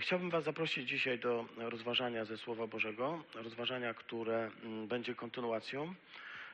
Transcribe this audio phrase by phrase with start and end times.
[0.00, 5.94] Chciałbym Was zaprosić dzisiaj do rozważania ze Słowa Bożego, rozważania, które mm, będzie kontynuacją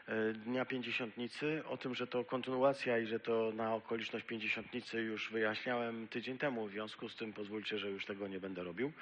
[0.07, 1.63] e, Dnia Pięćdziesiątnicy.
[1.69, 6.67] O tym, że to kontynuacja i że to na okoliczność Pięćdziesiątnicy już wyjaśniałem tydzień temu,
[6.67, 8.93] w związku z tym pozwólcie, że już tego nie będę robił.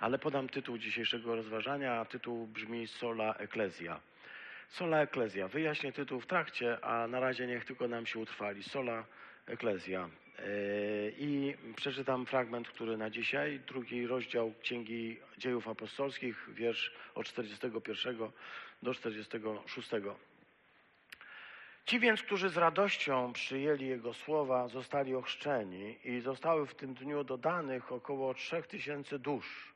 [0.00, 4.00] Ale podam tytuł dzisiejszego rozważania, a tytuł brzmi Sola Ecclesia.
[4.68, 5.48] Sola Ecclesia.
[5.48, 8.62] Wyjaśnię tytuł w trakcie, a na razie niech tylko nam się utrwali.
[8.62, 9.04] Sola
[9.46, 10.08] Ecclesia.
[10.46, 18.16] Yy, I przeczytam fragment, który na dzisiaj, drugi rozdział Księgi Dziejów Apostolskich, wiersz od 41
[18.82, 19.90] do 46.
[21.84, 27.24] Ci więc, którzy z radością przyjęli Jego słowa, zostali ochrzczeni i zostały w tym dniu
[27.24, 29.74] dodanych około trzech tysięcy dusz.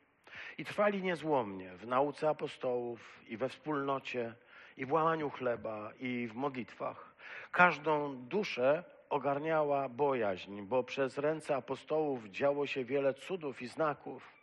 [0.57, 4.33] I trwali niezłomnie w nauce apostołów i we wspólnocie,
[4.77, 7.15] i w łamaniu chleba, i w modlitwach.
[7.51, 14.35] Każdą duszę ogarniała bojaźń, bo przez ręce apostołów działo się wiele cudów i znaków.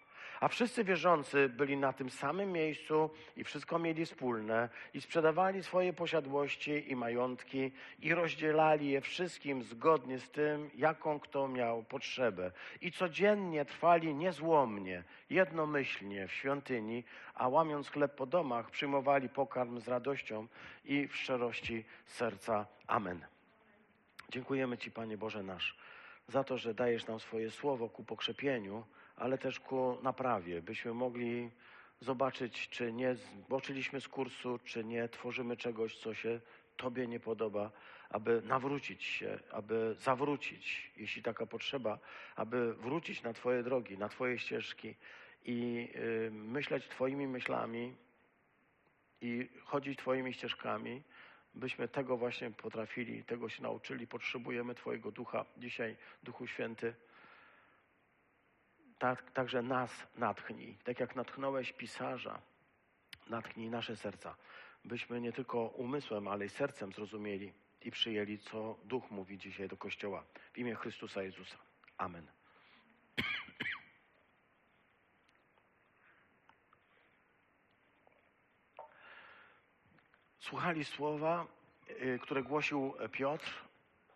[0.43, 5.93] A wszyscy wierzący byli na tym samym miejscu i wszystko mieli wspólne i sprzedawali swoje
[5.93, 12.53] posiadłości i majątki i rozdzielali je wszystkim zgodnie z tym, jaką kto miał potrzebę.
[12.81, 19.89] I codziennie trwali niezłomnie, jednomyślnie w świątyni, a łamiąc chleb po domach przyjmowali pokarm z
[19.89, 20.47] radością
[20.85, 22.67] i w szczerości serca.
[22.87, 23.32] Amen.
[24.33, 25.77] Dziękujemy Ci, Panie Boże nasz,
[26.29, 28.85] za to, że dajesz nam swoje słowo ku pokrzepieniu,
[29.17, 31.51] ale też ku naprawie, byśmy mogli
[32.01, 36.41] zobaczyć, czy nie zboczyliśmy z kursu, czy nie tworzymy czegoś, co się
[36.77, 37.71] Tobie nie podoba,
[38.11, 41.99] aby nawrócić się, aby zawrócić, jeśli taka potrzeba,
[42.37, 44.95] aby wrócić na Twoje drogi, na Twoje ścieżki
[45.45, 47.97] i y, myśleć Twoimi myślami
[49.21, 51.03] i chodzić Twoimi ścieżkami,
[51.55, 54.07] byśmy tego właśnie potrafili, tego się nauczyli.
[54.07, 56.95] Potrzebujemy Twojego ducha dzisiaj, Duchu Święty.
[58.99, 62.41] Tak, także nas natchnij, tak jak natchnąłeś pisarza,
[63.31, 64.37] natchnij nasze serca,
[64.85, 69.77] byśmy nie tylko umysłem, ale i sercem zrozumieli i przyjęli, co Duch mówi dzisiaj do
[69.77, 70.25] Kościoła.
[70.53, 71.57] W imię Chrystusa Jezusa.
[71.99, 72.42] Amen.
[80.53, 81.47] Słuchali słowa,
[81.91, 83.55] y, które głosił Piotr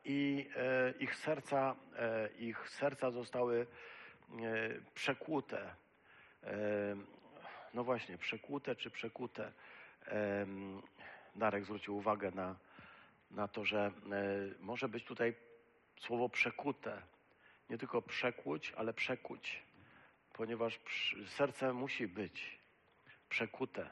[0.05, 4.37] i e, ich serca, e, ich serca zostały e,
[4.95, 5.75] przekłute.
[7.75, 9.53] No właśnie, przekłute czy przekute.
[11.37, 12.57] Darek zwrócił uwagę na,
[13.31, 13.93] na to, że
[14.61, 15.35] może być tutaj
[16.01, 17.03] słowo przekute.
[17.71, 19.63] Nie tylko przekłuć, ale przekuć,
[20.33, 20.81] ponieważ
[21.27, 22.59] serce musi być
[23.29, 23.91] przekute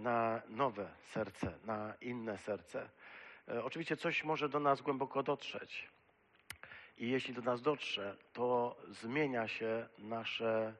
[0.00, 2.88] na nowe serce, na inne serce.
[3.62, 5.88] Oczywiście coś może do nas głęboko dotrzeć.
[6.98, 10.74] I jeśli do nas dotrze, to zmienia się nasze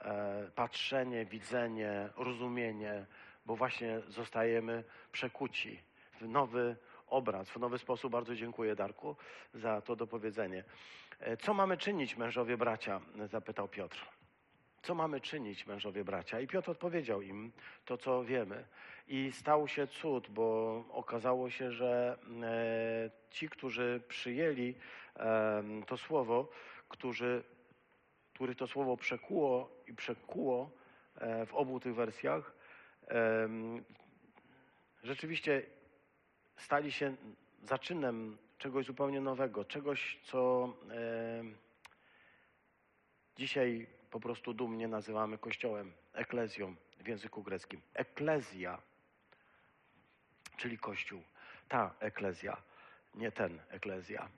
[0.00, 3.06] e, patrzenie, widzenie, rozumienie,
[3.46, 5.82] bo właśnie zostajemy przekuci
[6.20, 6.76] w nowy
[7.06, 8.12] obraz, w nowy sposób.
[8.12, 9.16] Bardzo dziękuję, Darku,
[9.54, 10.64] za to dopowiedzenie.
[11.20, 13.00] E, co mamy czynić, mężowie bracia?
[13.26, 14.17] zapytał Piotr.
[14.88, 16.40] Co mamy czynić, mężowie bracia?
[16.40, 17.52] I Piotr odpowiedział im
[17.84, 18.64] to, co wiemy.
[19.08, 24.74] I stał się cud, bo okazało się, że e, ci, którzy przyjęli
[25.16, 26.48] e, to słowo,
[26.88, 27.42] którzy,
[28.34, 30.70] których to słowo przekuło i przekuło
[31.16, 32.52] e, w obu tych wersjach,
[33.08, 33.48] e,
[35.02, 35.62] rzeczywiście
[36.56, 37.16] stali się
[37.62, 41.44] zaczynem czegoś zupełnie nowego, czegoś, co e,
[43.36, 47.80] dzisiaj po prostu dumnie nazywamy Kościołem, eklezją w języku greckim.
[47.94, 48.78] Eklezja,
[50.56, 51.22] czyli Kościół.
[51.68, 52.56] Ta eklezja,
[53.14, 54.28] nie ten eklezja.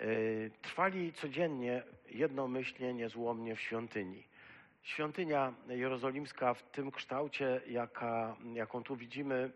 [0.00, 4.24] Yy, trwali codziennie jednomyślnie, niezłomnie w świątyni.
[4.82, 9.50] Świątynia jerozolimska w tym kształcie, jaka, jaką tu widzimy,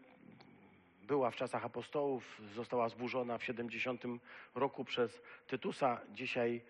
[1.03, 4.03] była w czasach apostołów, została zburzona w 70
[4.55, 6.01] roku przez Tytusa.
[6.15, 6.62] Dzisiaj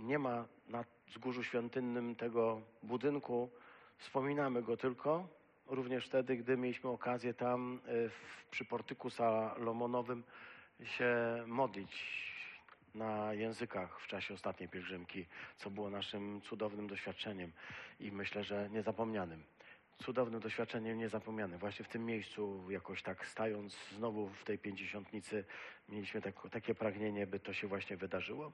[0.00, 3.50] nie ma na wzgórzu świątynnym tego budynku.
[3.98, 5.28] Wspominamy go tylko,
[5.66, 10.22] również wtedy, gdy mieliśmy okazję tam e, w, przy portyku salomonowym
[10.84, 11.16] się
[11.46, 12.30] modlić
[12.94, 15.26] na językach w czasie ostatniej pielgrzymki,
[15.56, 17.52] co było naszym cudownym doświadczeniem
[18.00, 19.44] i myślę, że niezapomnianym.
[19.98, 21.58] Cudownym doświadczeniem niezapomnianym.
[21.58, 25.44] Właśnie w tym miejscu, jakoś tak stając znowu w tej pięćdziesiątnicy,
[25.88, 28.52] mieliśmy tak, takie pragnienie, by to się właśnie wydarzyło.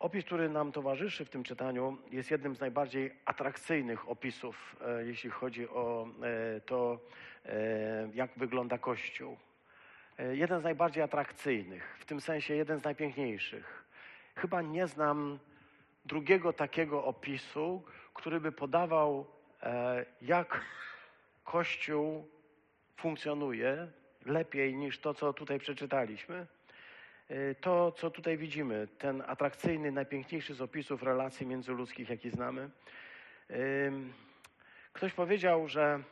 [0.00, 5.30] Opis, który nam towarzyszy w tym czytaniu, jest jednym z najbardziej atrakcyjnych opisów, e, jeśli
[5.30, 6.08] chodzi o
[6.56, 7.00] e, to,
[7.46, 9.36] e, jak wygląda Kościół.
[10.32, 13.84] Jeden z najbardziej atrakcyjnych, w tym sensie jeden z najpiękniejszych.
[14.34, 15.38] Chyba nie znam
[16.04, 17.82] drugiego takiego opisu,
[18.14, 19.26] który by podawał,
[20.22, 20.60] jak
[21.44, 22.28] Kościół
[22.96, 23.88] funkcjonuje
[24.26, 26.46] lepiej niż to, co tutaj przeczytaliśmy.
[27.30, 32.70] E, to, co tutaj widzimy, ten atrakcyjny, najpiękniejszy z opisów relacji międzyludzkich, jaki znamy.
[33.50, 34.12] Ym,
[34.92, 36.02] Ktoś powiedział, że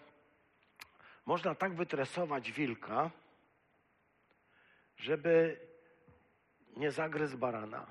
[1.27, 3.11] można tak wytresować wilka,
[4.97, 5.61] żeby
[6.77, 7.87] nie zagryzł barana.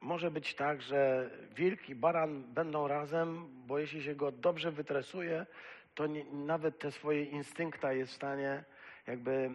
[0.00, 5.46] Może być tak, że wilk i baran będą razem, bo jeśli się go dobrze wytresuje,
[5.94, 8.64] to nie, nawet te swoje instynkta jest w stanie
[9.06, 9.50] jakby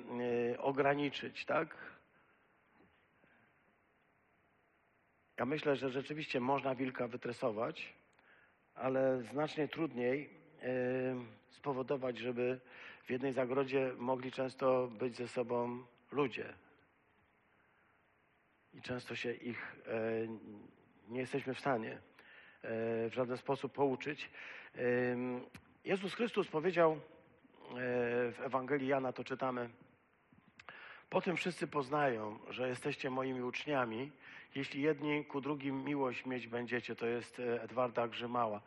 [0.54, 1.76] y, ograniczyć, tak?
[5.38, 7.94] Ja myślę, że rzeczywiście można wilka wytresować,
[8.76, 10.30] ale znacznie trudniej
[10.64, 12.60] y, spowodować, żeby
[13.06, 16.54] w jednej zagrodzie mogli często być ze sobą ludzie.
[18.74, 20.28] I często się ich e,
[21.08, 22.00] nie jesteśmy w stanie e,
[23.10, 24.30] w żaden sposób pouczyć.
[25.86, 27.00] Jezus Chrystus powiedział e,
[28.32, 29.70] w Ewangelii Jana, to czytamy,
[31.10, 34.12] po tym wszyscy poznają, że jesteście moimi uczniami,
[34.56, 36.96] jeśli jedni ku drugim miłość mieć będziecie.
[36.96, 38.62] To jest e, Edwarda Grzymała,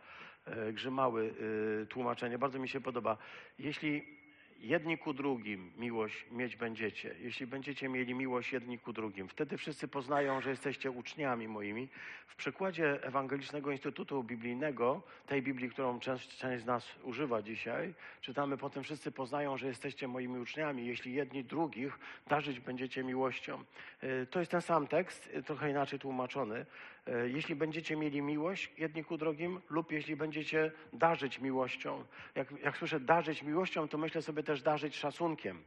[0.47, 1.35] e, Grzymały
[1.83, 2.39] e, tłumaczenie.
[2.39, 3.17] Bardzo mi się podoba.
[3.59, 4.22] Jeśli
[4.62, 9.88] jedni ku drugim miłość mieć będziecie, jeśli będziecie mieli miłość jedni ku drugim, wtedy wszyscy
[9.88, 11.88] poznają, że jesteście uczniami moimi.
[12.26, 18.56] W przykładzie Ewangelicznego Instytutu Biblijnego, tej Biblii, którą część, część z nas używa dzisiaj, czytamy
[18.56, 21.99] potem wszyscy poznają, że jesteście moimi uczniami, jeśli jedni drugich
[22.29, 23.65] darzyć będziecie miłością.
[24.00, 26.67] E, To jest ten sam tekst, e, trochę inaczej tłumaczony.
[27.06, 32.05] E, Jeśli będziecie mieli miłość jedni ku drugim lub jeśli będziecie darzyć miłością.
[32.35, 35.65] Jak, jak słyszę darzyć miłością, to myślę sobie też darzyć szacunkiem.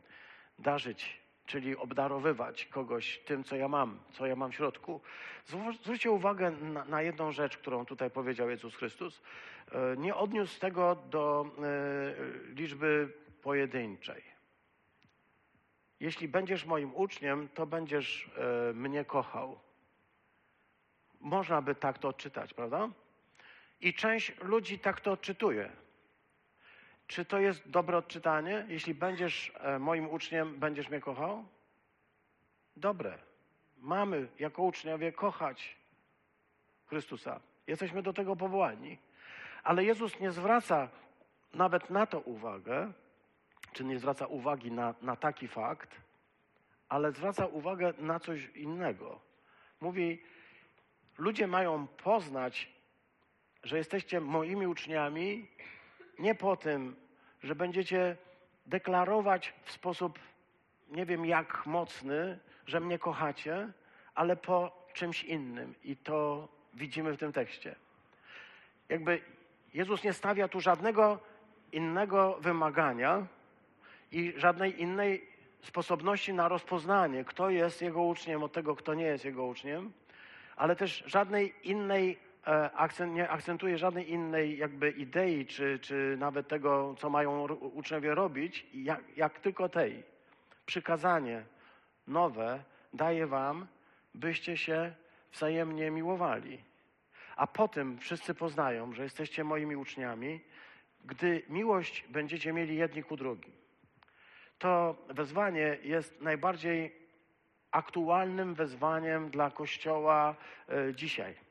[0.59, 5.01] Darzyć, czyli obdarowywać kogoś tym, co ja mam, co ja mam w środku.
[5.47, 9.21] Zwró- Zwróćcie uwagę na, na jedną rzecz, którą tutaj powiedział Jezus Chrystus.
[9.71, 14.23] E, Nie odniósł tego do e, liczby pojedynczej.
[15.99, 18.29] Jeśli będziesz moim uczniem, to będziesz
[18.69, 19.59] e, mnie kochał.
[21.19, 22.89] Można by tak to odczytać, prawda?
[23.81, 25.71] I część ludzi tak to odczytuje.
[27.07, 28.65] Czy to jest dobre odczytanie?
[28.69, 31.45] Jeśli będziesz e, moim uczniem, będziesz mnie kochał?
[32.75, 33.17] Dobre.
[33.77, 35.75] Mamy jako uczniowie kochać
[36.85, 37.39] Chrystusa.
[37.67, 38.97] Jesteśmy do tego powołani.
[39.63, 40.89] Ale Jezus nie zwraca
[41.53, 42.91] nawet na to uwagę,
[43.73, 46.01] czy nie zwraca uwagi na, na taki fakt,
[46.89, 49.19] ale zwraca uwagę na coś innego.
[49.81, 50.23] Mówi,
[51.17, 52.71] ludzie mają poznać,
[53.63, 55.47] że jesteście moimi uczniami,
[56.19, 56.95] nie po tym,
[57.43, 58.17] że będziecie
[58.65, 60.19] deklarować w sposób
[60.89, 63.71] nie wiem jak mocny, że mnie kochacie,
[64.15, 65.75] ale po czymś innym.
[65.83, 67.75] I to widzimy w tym tekście.
[68.89, 69.21] Jakby
[69.73, 71.19] Jezus nie stawia tu żadnego
[71.71, 73.27] innego wymagania
[74.11, 75.27] i żadnej innej
[75.61, 79.91] sposobności na rozpoznanie, kto jest Jego uczniem od tego, kto nie jest Jego uczniem,
[80.55, 82.17] ale też żadnej innej,
[82.73, 88.67] akcent, nie akcentuje żadnej innej jakby idei, czy, czy nawet tego, co mają uczniowie robić,
[88.73, 90.03] jak, jak tylko tej.
[90.65, 91.43] Przykazanie
[92.07, 92.63] nowe
[92.93, 93.67] daje wam,
[94.13, 94.93] byście się
[95.31, 96.63] wzajemnie miłowali.
[97.35, 100.39] A potem wszyscy poznają, że jesteście moimi uczniami,
[101.05, 103.51] gdy miłość będziecie mieli jedni ku drugim.
[104.59, 106.95] To wezwanie jest najbardziej
[107.71, 110.35] aktualnym wezwaniem dla Kościoła
[110.69, 111.44] e, dzisiaj.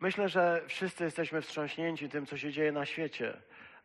[0.00, 3.36] Myślę, że wszyscy jesteśmy wstrząśnięci tym, co się dzieje na świecie,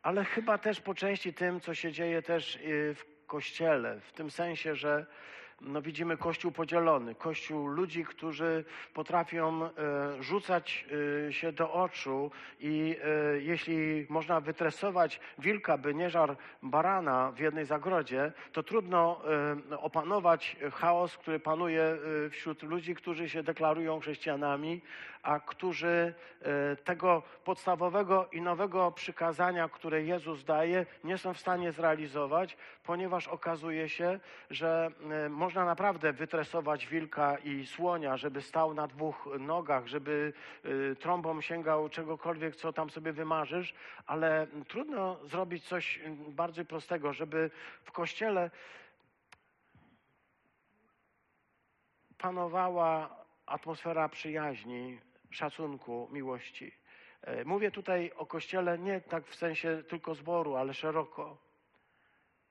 [0.04, 2.60] ale chyba też po części tym, co się dzieje też e,
[2.94, 5.06] w Kościele, w tym sensie, że
[5.62, 9.70] no, widzimy Kościół podzielony, Kościół ludzi, którzy potrafią e,
[10.24, 10.86] rzucać
[11.28, 12.98] e, się do oczu i
[13.40, 19.22] jeśli można wytresować wilka, by nie żar barana w jednej zagrodzie, to trudno
[19.78, 21.98] opanować chaos, który panuje
[22.32, 24.82] wśród ludzi, którzy się deklarują chrześcijanami,
[25.24, 31.72] a którzy e, tego podstawowego i nowego przykazania, które Jezus daje, nie są w stanie
[31.72, 34.92] zrealizować, ponieważ okazuje się, że
[35.26, 41.42] e, można naprawdę wytresować wilka i słonia, żeby stał na dwóch nogach, żeby e, trąbą
[41.42, 43.74] sięgał czegokolwiek, co tam sobie wymarzysz,
[44.08, 47.52] ale trudno zrobić coś bardziej prostego, żeby
[47.84, 48.52] w kościele
[52.18, 55.00] panowała atmosfera przyjaźni,
[55.34, 56.72] szacunku, miłości.
[57.22, 61.38] E, Mówię tutaj o kościele nie tak w sensie tylko zboru, ale szeroko.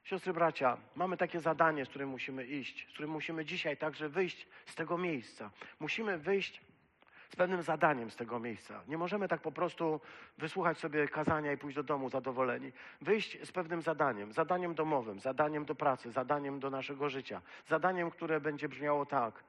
[0.05, 4.47] Siostry, bracia, mamy takie zadanie, z którym musimy iść, z którym musimy dzisiaj także wyjść
[4.67, 5.51] z tego miejsca.
[5.81, 6.61] Musimy wyjść
[7.33, 8.83] z pewnym zadaniem z tego miejsca.
[8.89, 10.01] Nie możemy tak po prostu
[10.39, 12.73] wysłuchać sobie kazania i pójść do domu zadowoleni.
[13.01, 18.41] Wyjść z pewnym zadaniem, zadaniem domowym, zadaniem do pracy, zadaniem do naszego życia, zadaniem, które
[18.41, 19.45] będzie brzmiało tak.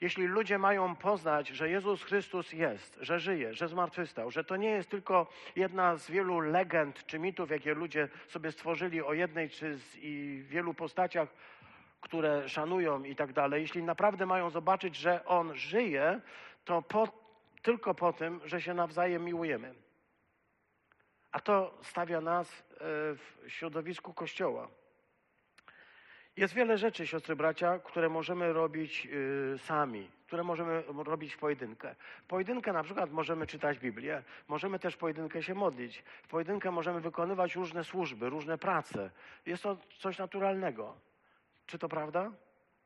[0.00, 4.70] Jeśli ludzie mają poznać, że Jezus Chrystus jest, że żyje, że zmartwychwstał, że to nie
[4.70, 5.26] jest tylko
[5.56, 10.42] jedna z wielu legend czy mitów, jakie ludzie sobie stworzyli o jednej czy z, i
[10.48, 11.28] wielu postaciach,
[12.00, 16.20] które szanują i tak dalej, jeśli naprawdę mają zobaczyć, że On żyje,
[16.64, 17.08] to po,
[17.62, 19.74] tylko po tym, że się nawzajem miłujemy.
[21.32, 22.64] A to stawia nas e,
[23.14, 24.68] w środowisku Kościoła.
[26.38, 29.08] Jest wiele rzeczy, siostry bracia, które możemy robić
[29.54, 31.94] y, sami, które możemy robić w pojedynkę.
[32.22, 36.02] W pojedynkę na przykład możemy czytać Biblię, możemy też w pojedynkę się modlić.
[36.22, 39.10] W pojedynkę możemy wykonywać różne służby, różne prace.
[39.46, 40.94] Jest to coś naturalnego.
[41.66, 42.30] Czy to prawda?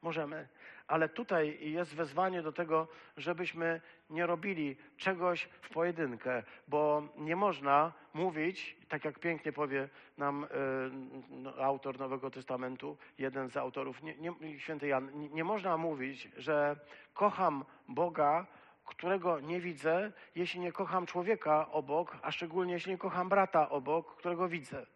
[0.02, 0.48] Możemy.
[0.92, 3.80] Ale tutaj jest wezwanie do tego, żebyśmy
[4.10, 11.62] nie robili czegoś w pojedynkę, bo nie można mówić, tak jak pięknie powie nam y,
[11.62, 16.76] autor Nowego Testamentu, jeden z autorów, nie, nie, święty Jan, nie, nie można mówić, że
[17.14, 18.46] kocham Boga,
[18.84, 24.16] którego nie widzę, jeśli nie kocham człowieka obok, a szczególnie jeśli nie kocham brata obok,
[24.16, 24.86] którego widzę.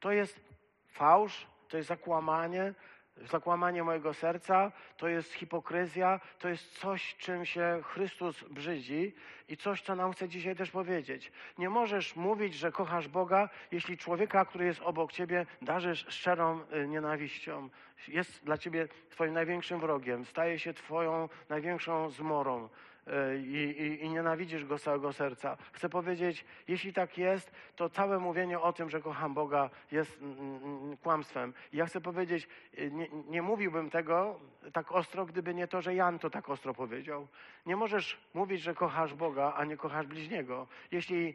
[0.00, 0.40] To jest
[0.88, 2.74] fałsz, to jest zakłamanie,
[3.16, 9.14] zakłamanie mojego serca, to jest hipokryzja, to jest coś, czym się Chrystus brzydzi
[9.48, 11.32] i coś, co nam chce dzisiaj też powiedzieć.
[11.58, 16.88] Nie możesz mówić, że kochasz Boga, jeśli człowieka, który jest obok ciebie, darzysz szczerą y,
[16.88, 17.68] nienawiścią.
[18.08, 22.68] Jest dla ciebie twoim największym wrogiem, staje się twoją największą zmorą.
[23.06, 25.56] E, i, i, i nienawidzisz go z całego serca.
[25.72, 30.38] Chcę powiedzieć, jeśli tak jest, to całe mówienie o tym, że kocham Boga jest mm,
[30.38, 31.54] mm, mm, kłamstwem.
[31.72, 34.40] I ja chcę powiedzieć, e, nie, nie mówiłbym tego
[34.72, 37.28] tak ostro, gdyby nie to, że Jan to tak ostro powiedział.
[37.66, 40.66] Nie możesz mówić, że kochasz Boga, a nie kochasz bliźniego.
[40.90, 41.34] Jeśli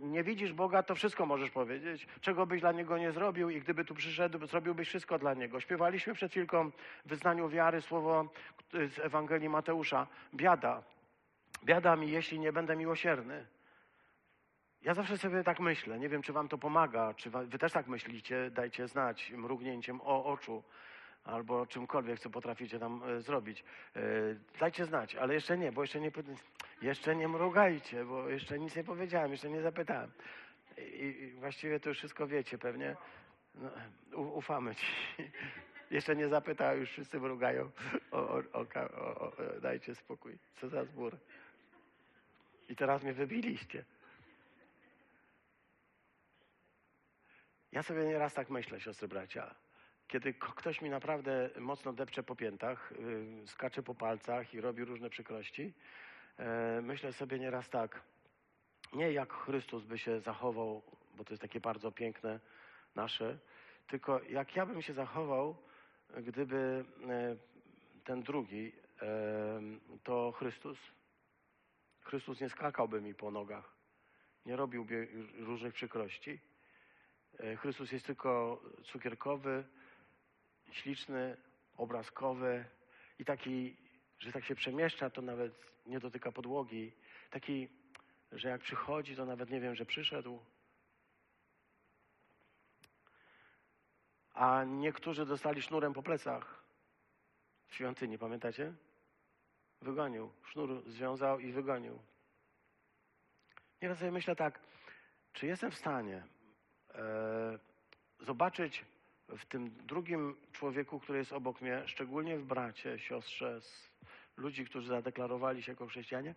[0.00, 2.06] nie widzisz Boga, to wszystko możesz powiedzieć.
[2.20, 5.60] Czego byś dla Niego nie zrobił i gdyby tu przyszedł, zrobiłbyś wszystko dla Niego.
[5.60, 6.70] Śpiewaliśmy przed chwilką
[7.04, 8.28] w wyznaniu wiary słowo
[8.72, 10.06] z Ewangelii Mateusza.
[10.34, 10.82] Biada,
[11.64, 13.46] biada mi, jeśli nie będę miłosierny.
[14.82, 15.98] Ja zawsze sobie tak myślę.
[15.98, 18.50] Nie wiem, czy wam to pomaga, czy wy też tak myślicie.
[18.50, 20.62] Dajcie znać mrugnięciem o oczu
[21.26, 23.64] albo czymkolwiek, co potraficie tam e, zrobić.
[23.96, 24.00] E,
[24.60, 26.12] dajcie znać, ale jeszcze nie, bo jeszcze nie,
[26.82, 30.10] jeszcze nie mrugajcie, bo jeszcze nic nie powiedziałem, jeszcze nie zapytałem.
[30.78, 32.96] I, właściwie to już wszystko wiecie pewnie.
[33.54, 33.70] No,
[34.18, 34.86] ufamy ci.
[35.90, 37.70] Jeszcze nie zapytał, już wszyscy mrugają.
[38.10, 38.18] O,
[38.52, 40.38] o, o, dajcie spokój.
[40.56, 41.16] Co za zbór.
[42.68, 43.84] I teraz mnie wybiliście.
[47.72, 49.54] Ja sobie nieraz tak myślę, siostry bracia.
[50.08, 52.92] Kiedy ktoś mi naprawdę mocno depcze po piętach,
[53.40, 55.72] yy, skacze po palcach i robi różne przykrości,
[56.38, 56.44] yy,
[56.82, 58.02] myślę sobie nieraz tak.
[58.92, 60.82] Nie jak Chrystus by się zachował,
[61.16, 62.40] bo to jest takie bardzo piękne
[62.94, 63.38] nasze,
[63.86, 65.56] tylko jak ja bym się zachował,
[66.16, 67.36] gdyby e,
[68.04, 68.72] ten drugi
[70.02, 70.78] to Chrystus.
[72.00, 73.74] Chrystus nie skakałby mi po nogach,
[74.46, 75.08] nie robiłby
[75.38, 76.40] różnych przykrości.
[77.58, 79.64] Chrystus jest tylko cukierkowy,
[80.70, 81.36] śliczny,
[81.76, 82.64] obrazkowy
[83.18, 83.76] i taki,
[84.18, 85.52] że tak się przemieszcza, to nawet
[85.86, 86.92] nie dotyka podłogi.
[87.30, 87.68] Taki,
[88.32, 90.40] że jak przychodzi, to nawet nie wiem, że przyszedł.
[94.36, 96.62] a niektórzy dostali sznurem po plecach
[97.66, 98.72] w świątyni, pamiętacie?
[99.82, 100.32] Wygonił.
[100.44, 101.98] Sznur związał i wygonił.
[103.82, 104.60] Nieraz sobie myślę tak,
[105.32, 106.24] czy jestem w stanie
[106.94, 107.58] e,
[108.20, 108.84] zobaczyć
[109.28, 113.60] w tym drugim człowieku, który jest obok mnie, szczególnie w bracie, siostrze,
[114.36, 116.34] ludzi, którzy zadeklarowali się jako chrześcijanie,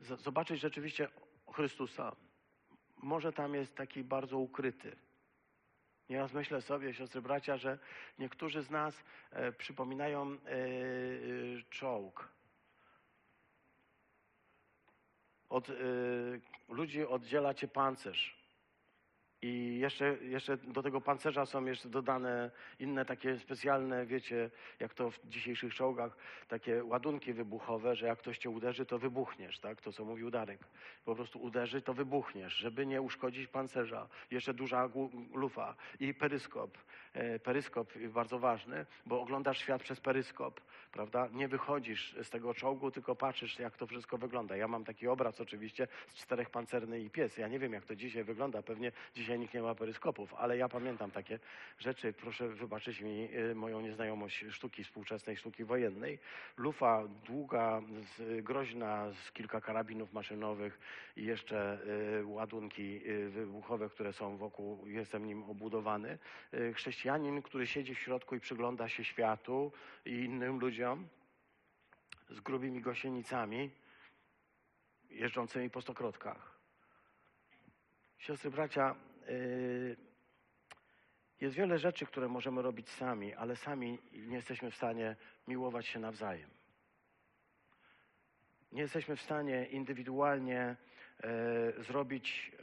[0.00, 1.08] zobaczyć rzeczywiście
[1.52, 2.16] Chrystusa.
[3.02, 4.96] Może tam jest taki bardzo ukryty,
[6.08, 7.78] Nieraz myślę sobie, siostry bracia, że
[8.18, 10.60] niektórzy z nas e, przypominają e, e,
[11.70, 12.28] czołg.
[15.48, 15.74] Od e,
[16.68, 18.43] ludzi oddziela cię pancerz.
[19.46, 25.10] I jeszcze, jeszcze do tego pancerza są jeszcze dodane inne takie specjalne, wiecie, jak to
[25.10, 26.16] w dzisiejszych czołgach,
[26.48, 29.80] takie ładunki wybuchowe, że jak ktoś cię uderzy, to wybuchniesz, tak?
[29.80, 30.60] To, co mówił Darek.
[31.04, 34.08] Po prostu uderzy, to wybuchniesz, żeby nie uszkodzić pancerza.
[34.30, 34.88] Jeszcze duża
[35.34, 36.78] lufa i peryskop.
[37.14, 40.60] E, peryskop bardzo ważny, bo oglądasz świat przez peryskop,
[40.92, 41.28] prawda?
[41.32, 44.56] Nie wychodzisz z tego czołgu, tylko patrzysz, jak to wszystko wygląda.
[44.56, 47.38] Ja mam taki obraz oczywiście z czterech pancerny i pies.
[47.38, 48.62] Ja nie wiem, jak to dzisiaj wygląda.
[48.62, 51.38] Pewnie dzisiaj dzisiaj nikt nie ma peryskopów, ale ja pamiętam takie
[51.78, 52.12] rzeczy.
[52.12, 56.18] Proszę wybaczyć mi y, moją nieznajomość sztuki współczesnej, sztuki wojennej.
[56.56, 57.82] Lufa długa,
[58.42, 60.78] groźna, z kilka karabinów maszynowych
[61.16, 61.78] i jeszcze
[62.20, 66.18] y, ładunki y, wybuchowe, które są wokół, jestem nim obudowany.
[66.74, 69.72] Chrześcijanin, który siedzi w środku i przygląda się światu
[70.04, 71.08] i innym ludziom
[72.30, 73.70] z grubymi gosienicami
[75.10, 76.54] jeżdżącymi po stokrotkach.
[78.18, 78.94] Siostry, bracia,
[81.40, 85.16] jest wiele rzeczy, które możemy robić sami, ale sami nie jesteśmy w stanie
[85.48, 86.50] miłować się nawzajem.
[88.72, 90.76] Nie jesteśmy w stanie indywidualnie
[91.22, 92.62] e, zrobić e,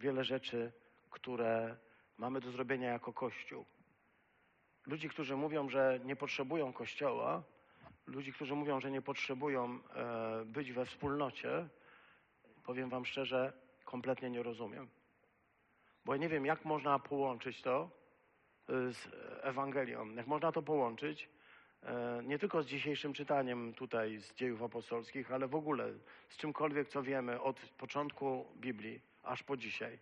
[0.00, 0.72] wiele rzeczy,
[1.10, 1.76] które
[2.18, 3.64] mamy do zrobienia jako Kościół.
[4.86, 7.42] Ludzi, którzy mówią, że nie potrzebują Kościoła,
[8.06, 11.68] ludzi, którzy mówią, że nie potrzebują e, być we wspólnocie,
[12.64, 13.52] powiem Wam szczerze,
[13.84, 14.88] kompletnie nie rozumiem.
[16.04, 17.90] Bo ja nie wiem, jak można połączyć to
[18.70, 19.08] y, z
[19.42, 20.14] Ewangelią.
[20.14, 21.28] Jak można to połączyć
[21.82, 25.92] e, nie tylko z dzisiejszym czytaniem tutaj z dziejów apostolskich, ale w ogóle
[26.28, 29.98] z czymkolwiek, co wiemy od początku Biblii aż po dzisiaj.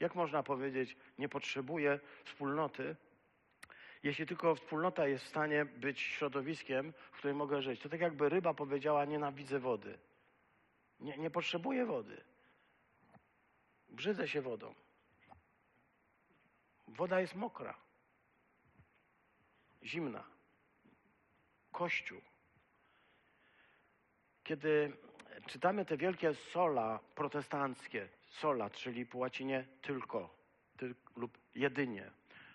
[0.00, 2.96] Jak można powiedzieć, nie potrzebuję wspólnoty,
[4.02, 7.80] jeśli tylko wspólnota jest w stanie być środowiskiem, w którym mogę żyć.
[7.80, 9.98] To tak jakby ryba powiedziała, nienawidzę wody.
[11.00, 12.24] Nie, nie potrzebuję wody.
[13.88, 14.74] Brzydzę się wodą.
[16.96, 17.74] Woda jest mokra,
[19.82, 20.24] zimna.
[21.72, 22.20] Kościół.
[24.44, 24.92] Kiedy
[25.46, 30.34] czytamy te wielkie sola protestanckie, sola, czyli po łacinie tylko
[30.76, 32.10] tyl, lub jedynie,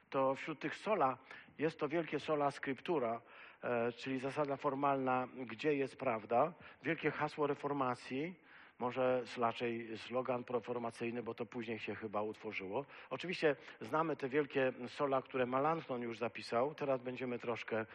[0.10, 1.18] to wśród tych sola
[1.58, 3.22] jest to wielkie sola scriptura,
[3.64, 8.36] e, czyli zasada formalna, gdzie jest prawda, wielkie hasło reformacji,
[8.80, 12.86] może raczej slogan proformacyjny, bo to później się chyba utworzyło.
[13.10, 16.76] Oczywiście znamy te wielkie sola, które Melanchthon już zapisał.
[16.76, 17.86] Teraz będziemy troszkę e,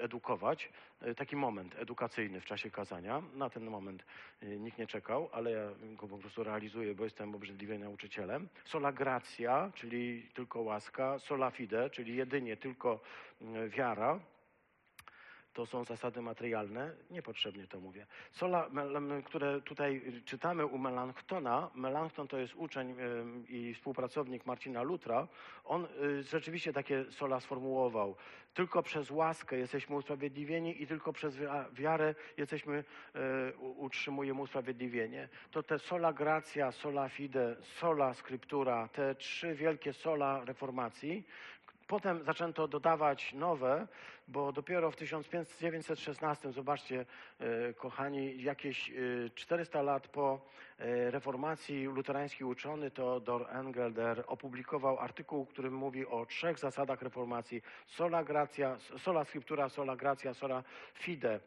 [0.00, 0.72] edukować.
[1.00, 3.22] E, taki moment edukacyjny w czasie kazania.
[3.34, 4.04] Na ten moment
[4.42, 8.48] e, nikt nie czekał, ale ja go po prostu realizuję, bo jestem obrzydliwie nauczycielem.
[8.64, 11.18] Sola gratia, czyli tylko łaska.
[11.18, 13.00] Sola fide, czyli jedynie tylko
[13.68, 14.20] wiara
[15.54, 18.06] to są zasady materialne, niepotrzebnie to mówię.
[18.32, 18.70] Sola,
[19.24, 22.96] które tutaj czytamy u Melanchtona, Melanchton to jest uczeń
[23.48, 25.28] i współpracownik Marcina Lutra,
[25.64, 28.16] on y, rzeczywiście takie sola sformułował.
[28.54, 31.38] Tylko przez łaskę jesteśmy usprawiedliwieni i tylko przez
[31.72, 35.28] wiarę jesteśmy, e, utrzymujemy usprawiedliwienie.
[35.50, 41.24] To te sola gracja, sola fide, sola scriptura, te trzy wielkie sola reformacji,
[41.86, 43.86] Potem zaczęto dodawać nowe,
[44.28, 47.06] bo dopiero w 1916, zobaczcie,
[47.38, 48.92] e, kochani, jakieś
[49.34, 50.40] 400 e, lat po
[50.78, 57.62] e, reformacji luterański uczony Theodor Engelder opublikował artykuł, który mówi o trzech zasadach reformacji.
[57.86, 61.40] Sola gratia, sola scriptura, sola gratia, sola fide,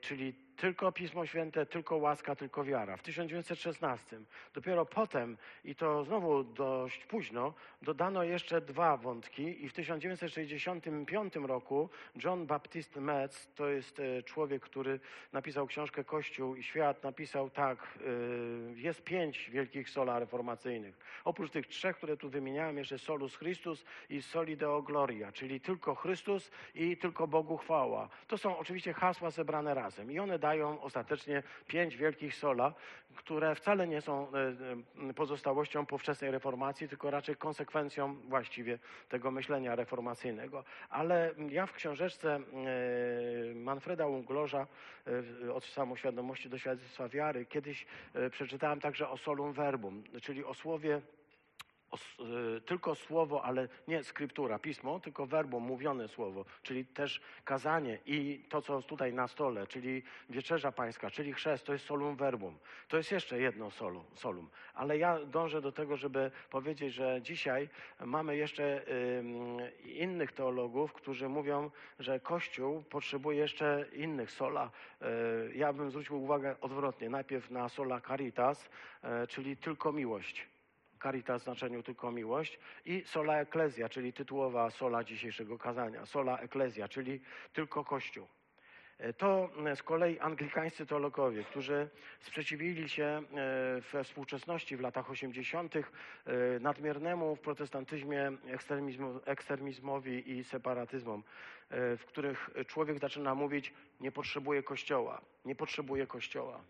[0.00, 2.96] czyli tylko Pismo Święte, tylko łaska, tylko wiara.
[2.96, 4.20] W 1916.
[4.54, 11.88] Dopiero potem, i to znowu dość późno, dodano jeszcze dwa wątki i w 1965 roku
[12.24, 15.00] John Baptist Metz, to jest e, człowiek, który
[15.32, 20.98] napisał książkę Kościół i Świat, napisał tak, e, jest pięć wielkich sola reformacyjnych.
[21.24, 25.94] Oprócz tych trzech, które tu wymieniałem, jeszcze solus Christus i soli deo gloria, czyli tylko
[25.94, 28.08] Chrystus i tylko Bogu chwała.
[28.26, 32.74] To są oczywiście hasła zebrane razem i one dają ostatecznie pięć wielkich sola,
[33.16, 34.28] które wcale nie są
[35.08, 40.64] e, pozostałością po wczesnej reformacji, tylko raczej konsekwencją właściwie tego myślenia reformacyjnego.
[40.90, 44.66] Ale ja w książeczce e, Manfreda Unglorza
[45.54, 47.46] od samoświadomości do świadectwa wiary.
[47.46, 47.86] Kiedyś
[48.30, 51.02] przeczytałem także o solum verbum, czyli o słowie
[52.66, 58.62] tylko słowo, ale nie skryptura, pismo, tylko verbum, mówione słowo, czyli też kazanie i to,
[58.62, 62.58] co tutaj na stole, czyli wieczerza pańska, czyli chrzest, to jest solum verbum.
[62.88, 64.48] To jest jeszcze jedno solum, solum.
[64.74, 67.68] Ale ja dążę do tego, żeby powiedzieć, że dzisiaj
[68.04, 74.70] mamy jeszcze y, innych teologów, którzy mówią, że Kościół potrzebuje jeszcze innych sola.
[75.02, 77.10] Y, ja bym zwrócił uwagę odwrotnie.
[77.10, 78.70] Najpierw na sola caritas,
[79.24, 80.51] y, czyli tylko miłość
[81.02, 86.88] caritas w znaczeniu tylko miłość i sola ecclesia, czyli tytułowa sola dzisiejszego kazania, sola ecclesia,
[86.88, 87.20] czyli
[87.52, 88.26] tylko Kościół.
[89.02, 91.88] E, to e, z kolei anglikańscy teologowie, którzy
[92.20, 93.22] sprzeciwili się e,
[93.92, 95.74] we współczesności w latach 80.
[96.60, 98.32] nadmiernemu w protestantyzmie
[99.26, 101.22] ekstremizmowi i separatyzmom,
[101.70, 106.60] w których człowiek zaczyna mówić, nie potrzebuje Kościoła, nie potrzebuje Kościoła.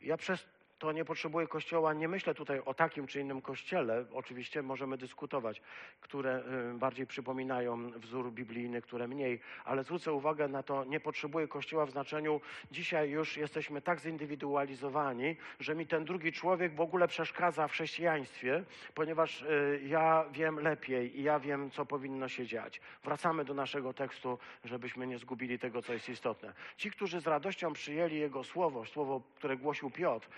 [0.00, 0.46] Ja przez
[0.80, 1.94] to nie potrzebuje kościoła.
[1.94, 4.04] Nie myślę tutaj o takim czy innym kościele.
[4.12, 5.62] Oczywiście możemy dyskutować,
[6.00, 6.42] które
[6.74, 11.86] y, bardziej przypominają wzór biblijny, które mniej, ale zwrócę uwagę na to, nie potrzebuję kościoła
[11.86, 12.40] w znaczeniu
[12.72, 18.64] dzisiaj już jesteśmy tak zindywidualizowani, że mi ten drugi człowiek w ogóle przeszkadza w chrześcijaństwie,
[18.94, 22.80] ponieważ y, ja wiem lepiej i ja wiem, co powinno się dziać.
[23.04, 26.52] Wracamy do naszego tekstu, żebyśmy nie zgubili tego, co jest istotne.
[26.76, 30.28] Ci, którzy z radością przyjęli Jego słowo, słowo, które głosił Piotr,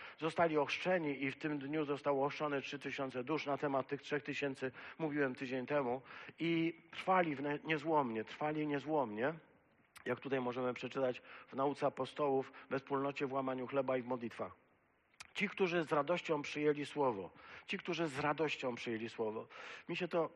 [0.61, 3.47] ochrzczeni i w tym dniu zostało ochrzczone 3000 dusz.
[3.47, 6.03] Na temat tych 3000 mówiłem tydzień temu
[6.39, 9.35] i trwali niezłomnie, trwali niezłomnie.
[10.05, 14.53] Jak tutaj możemy przeczytać w nauce apostołów, we wspólnocie w łamaniu chleba i w modlitwach.
[15.35, 17.31] Ci, którzy z radością przyjęli słowo,
[17.67, 19.47] ci, którzy z radością przyjęli słowo.
[19.89, 20.31] Mi się to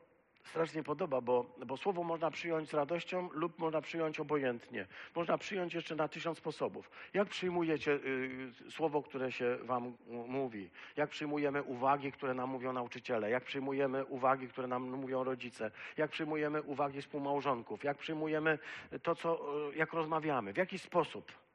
[0.46, 4.86] strasznie podoba, bo, bo słowo można przyjąć z radością lub można przyjąć obojętnie.
[5.14, 6.90] Można przyjąć jeszcze na tysiąc sposobów.
[7.14, 10.70] Jak przyjmujecie y, słowo, które się wam mówi?
[10.96, 13.30] Jak przyjmujemy uwagi, które nam mówią nauczyciele?
[13.30, 15.70] Jak przyjmujemy uwagi, które nam mówią rodzice?
[15.96, 17.84] Jak przyjmujemy uwagi współmałżonków?
[17.84, 18.58] Jak przyjmujemy
[19.02, 19.40] to, co,
[19.72, 20.52] y, jak rozmawiamy?
[20.52, 21.45] W jaki sposób?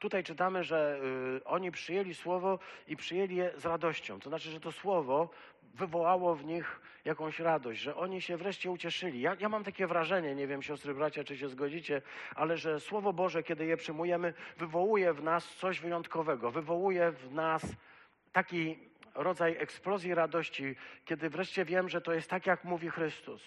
[0.00, 1.00] Tutaj czytamy, że
[1.36, 4.20] y, oni przyjęli słowo i przyjęli je z radością.
[4.20, 5.30] To znaczy, że to słowo
[5.74, 9.20] wywołało w nich jakąś radość, że oni się wreszcie ucieszyli.
[9.20, 12.02] Ja, ja mam takie wrażenie, nie wiem, siostry, bracia, czy się zgodzicie,
[12.34, 17.66] ale że Słowo Boże, kiedy je przyjmujemy, wywołuje w nas coś wyjątkowego, wywołuje w nas
[18.32, 18.78] taki
[19.14, 23.42] rodzaj eksplozji radości, kiedy wreszcie wiem, że to jest tak, jak mówi Chrystus.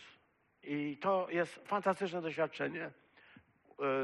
[0.64, 2.92] I to jest fantastyczne doświadczenie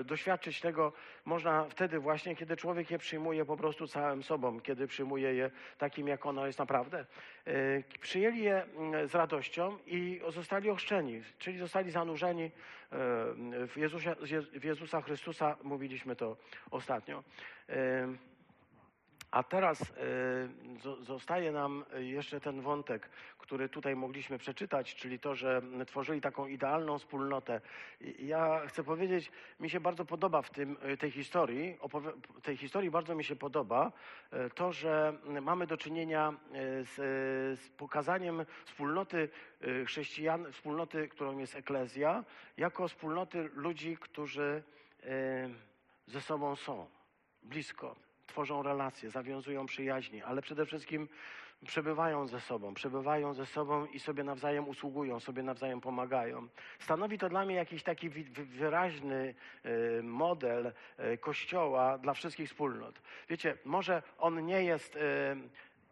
[0.06, 0.94] doświadczyć tego
[1.26, 6.08] można wtedy właśnie, kiedy człowiek je przyjmuje po prostu całym sobą, kiedy przyjmuje je takim,
[6.08, 7.06] jak ono jest naprawdę.
[7.46, 7.54] E,
[8.02, 12.50] Przyjęli je mm, z radością i zostali ochrzczeni, czyli zostali zanurzeni e,
[13.68, 14.16] w Jezusa,
[14.54, 16.38] w Jezusa Chrystusa, mówiliśmy to
[16.72, 17.24] ostatnio.
[19.32, 19.94] A teraz
[20.82, 26.48] zo- zostaje nam jeszcze ten wątek, który tutaj mogliśmy przeczytać, czyli to, że tworzyli taką
[26.48, 27.62] idealną wspólnotę.
[28.20, 31.78] Ja chcę powiedzieć, mi się bardzo podoba w tym, e, tej historii,
[32.44, 33.92] tej historii bardzo mi się podoba
[34.32, 36.34] e, to, że mamy do czynienia
[36.82, 36.96] z,
[37.60, 39.30] z pokazaniem wspólnoty
[39.86, 42.24] chrześcijan, wspólnoty, którą jest eklezja,
[42.58, 44.64] jako wspólnoty ludzi, którzy
[46.08, 46.88] ze sobą są,
[47.44, 48.09] blisko
[48.40, 51.08] tworzą relacje, zawiązują przyjaźni, ale przede wszystkim
[51.66, 56.48] przebywają ze sobą, przebywają ze sobą i sobie nawzajem usługują, sobie nawzajem pomagają.
[56.80, 63.02] Stanowi to dla mnie jakiś taki wyraźny e, model e, Kościoła dla wszystkich wspólnot.
[63.30, 65.36] Wiecie, może on nie jest, e,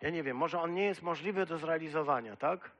[0.01, 2.71] ja nie wiem, może on nie jest możliwy do zrealizowania, tak?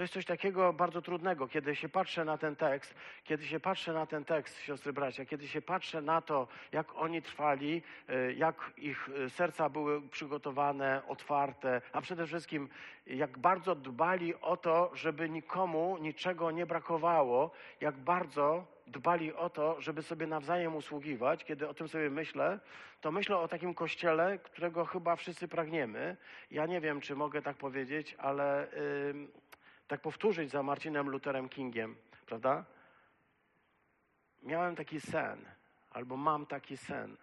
[0.00, 3.92] To jest coś takiego bardzo trudnego, kiedy się patrzę na ten tekst, kiedy się patrzę
[3.92, 8.72] na ten tekst, siostry bracia, kiedy się patrzę na to, jak oni trwali, e, jak
[8.76, 12.68] ich e, serca były przygotowane, otwarte, a przede wszystkim
[13.06, 19.80] jak bardzo dbali o to, żeby nikomu niczego nie brakowało, jak bardzo dbali o to,
[19.80, 21.44] żeby sobie nawzajem usługiwać.
[21.44, 22.60] Kiedy o tym sobie myślę,
[23.00, 26.16] to myślę o takim kościele, którego chyba wszyscy pragniemy.
[26.50, 28.68] Ja nie wiem, czy mogę tak powiedzieć, ale
[29.08, 29.28] ym,
[29.90, 32.64] tak powtórzyć za Marcinem Lutherem Kingiem, prawda?
[34.42, 35.44] Miałem taki sen,
[35.90, 37.16] albo mam taki sen.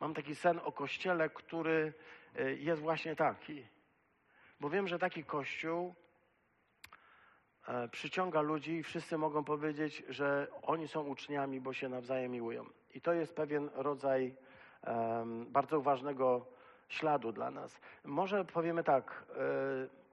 [0.00, 1.92] Mam taki sen o kościele, który
[2.40, 3.66] y, jest właśnie taki.
[4.60, 5.94] Bo wiem, że taki kościół
[7.68, 12.66] e, przyciąga ludzi i wszyscy mogą powiedzieć, że oni są uczniami, bo się nawzajem miłują.
[12.94, 14.34] I to jest pewien rodzaj
[15.46, 16.46] bardzo ważnego
[16.88, 17.80] śladu dla nas.
[18.04, 20.07] Może powiemy tak, e,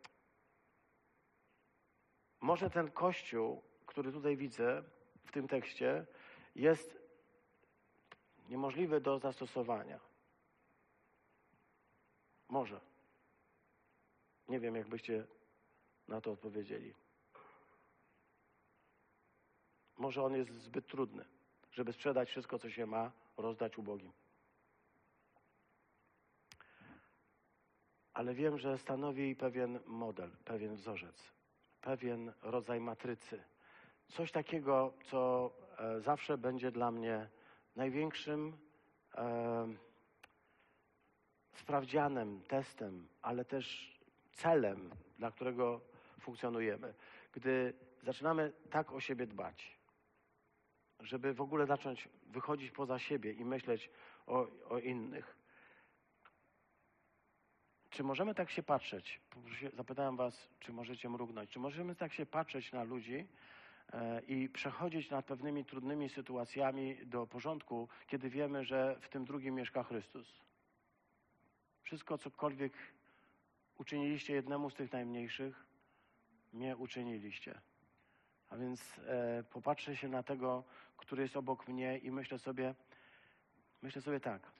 [2.46, 4.84] może ten kościół, który tutaj widzę
[5.26, 6.06] w tym tekście,
[6.56, 6.98] jest
[8.50, 10.00] niemożliwy do zastosowania.
[12.50, 12.80] Może.
[14.48, 15.28] Nie wiem, jak byście
[16.08, 16.94] na to odpowiedzieli.
[19.98, 21.26] Może on jest zbyt trudny,
[21.72, 24.12] żeby sprzedać wszystko, co się ma, rozdać ubogim.
[28.14, 31.35] Ale wiem, że stanowi pewien model, pewien wzorzec,
[31.86, 33.44] pewien rodzaj matrycy.
[34.08, 37.30] Coś takiego, co e, zawsze będzie dla mnie
[37.76, 38.58] największym
[39.16, 39.68] e,
[41.54, 43.96] sprawdzianem, testem, ale też
[44.34, 45.82] celem, dla którego
[46.20, 46.94] funkcjonujemy.
[47.34, 49.80] Gdy zaczynamy tak o siebie dbać,
[51.00, 53.90] żeby w ogóle zacząć wychodzić poza siebie i myśleć
[54.28, 55.35] o, o innych.
[57.96, 59.22] Czy możemy tak się patrzeć?
[59.74, 61.50] Zapytałem Was, czy możecie mrugnąć.
[61.50, 63.28] Czy możemy tak się patrzeć na ludzi
[63.94, 69.56] e, i przechodzić nad pewnymi trudnymi sytuacjami do porządku, kiedy wiemy, że w tym drugim
[69.56, 70.42] mieszka Chrystus?
[71.84, 72.74] Wszystko, cokolwiek
[73.78, 75.66] uczyniliście jednemu z tych najmniejszych,
[76.54, 77.62] mnie uczyniliście.
[78.50, 80.64] A więc e, popatrzę się na tego,
[80.98, 82.76] który jest obok mnie i myślę sobie,
[83.82, 84.52] myślę sobie tak.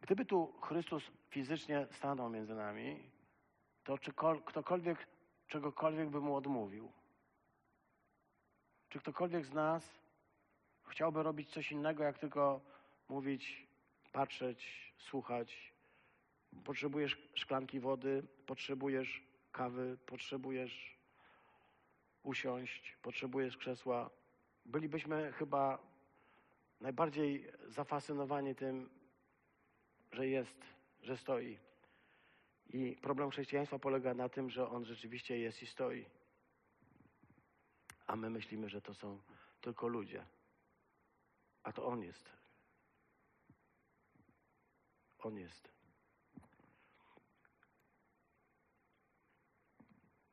[0.00, 3.10] Gdyby tu Chrystus fizycznie stanął między nami,
[3.84, 5.06] to czy kol, ktokolwiek
[5.48, 6.92] czegokolwiek by mu odmówił?
[8.88, 9.98] Czy ktokolwiek z nas
[10.88, 12.60] chciałby robić coś innego, jak tylko
[13.08, 13.66] mówić,
[14.12, 15.72] patrzeć, słuchać?
[16.64, 20.96] Potrzebujesz szklanki wody, potrzebujesz kawy, potrzebujesz
[22.22, 24.10] usiąść, potrzebujesz krzesła.
[24.66, 25.78] Bylibyśmy chyba
[26.80, 28.99] najbardziej zafascynowani tym,
[30.12, 30.64] że jest,
[31.02, 31.58] że stoi.
[32.72, 36.06] I problem chrześcijaństwa polega na tym, że on rzeczywiście jest i stoi.
[38.06, 39.20] A my myślimy, że to są
[39.60, 40.24] tylko ludzie.
[41.62, 42.30] A to on jest.
[45.18, 45.70] On jest.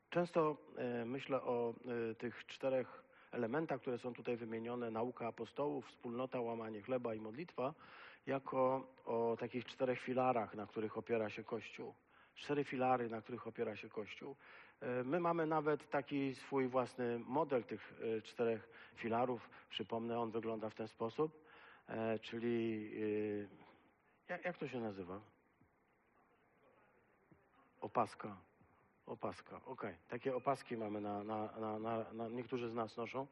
[0.10, 1.74] Często e, myślę o
[2.12, 7.74] e, tych czterech elementach, które są tutaj wymienione: nauka apostołów, wspólnota, łamanie chleba i modlitwa,
[8.28, 11.94] jako o takich czterech filarach, na których opiera się Kościół.
[12.36, 14.36] Cztery filary, na których opiera się Kościół.
[14.82, 19.50] E, My mamy nawet taki swój własny model tych e, czterech filarów.
[19.70, 21.44] Przypomnę, on wygląda w ten sposób,
[21.88, 22.92] e, czyli
[24.46, 25.22] jak, to się nazywa?
[27.82, 28.38] Opaska.
[29.06, 29.96] Opaska, okej.
[30.08, 31.80] Takie opaski mamy na, na, na,
[32.14, 33.28] na, niektórzy z nas noszą.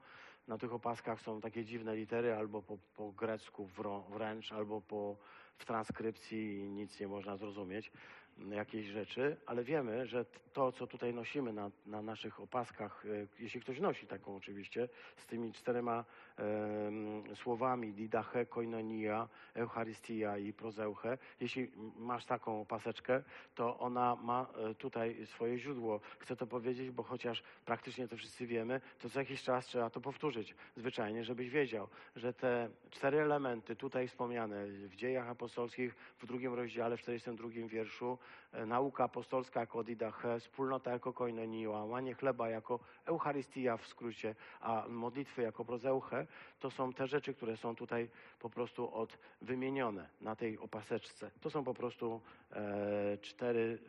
[0.47, 3.69] Na tych opaskach są takie dziwne litery, albo po, po grecku
[4.09, 5.17] wręcz, albo po,
[5.57, 7.91] w transkrypcji i nic nie można zrozumieć,
[8.37, 13.61] jakieś rzeczy, ale wiemy, że to, co tutaj nosimy na, na naszych opaskach, e, jeśli
[13.61, 16.05] ktoś nosi taką oczywiście, z tymi czterema
[16.37, 23.23] em, słowami didache, koinonia, eucharystia i prozeuche, jeśli masz taką opaseczkę,
[23.55, 25.99] to ona ma e, tutaj swoje źródło.
[26.19, 30.01] Chcę to powiedzieć, bo chociaż praktycznie to wszyscy wiemy, to co jakiś czas trzeba to
[30.01, 36.53] powtórzyć zwyczajnie, żebyś wiedział, że te cztery elementy tutaj wspomniane w dziejach apostolskich w drugim
[36.53, 38.24] rozdziale, w 42 wierszu, e,
[38.65, 45.41] nauka apostolska jako didache, wspólnota jako koinonia, łamanie chleba jako eucharystia w skrócie, a modlitwy
[45.41, 46.27] jako prozeuche,
[46.59, 48.09] to są te rzeczy, które są tutaj
[48.39, 51.31] po prostu od wymienione na tej opaseczce.
[51.41, 53.79] To są po prostu e, cztery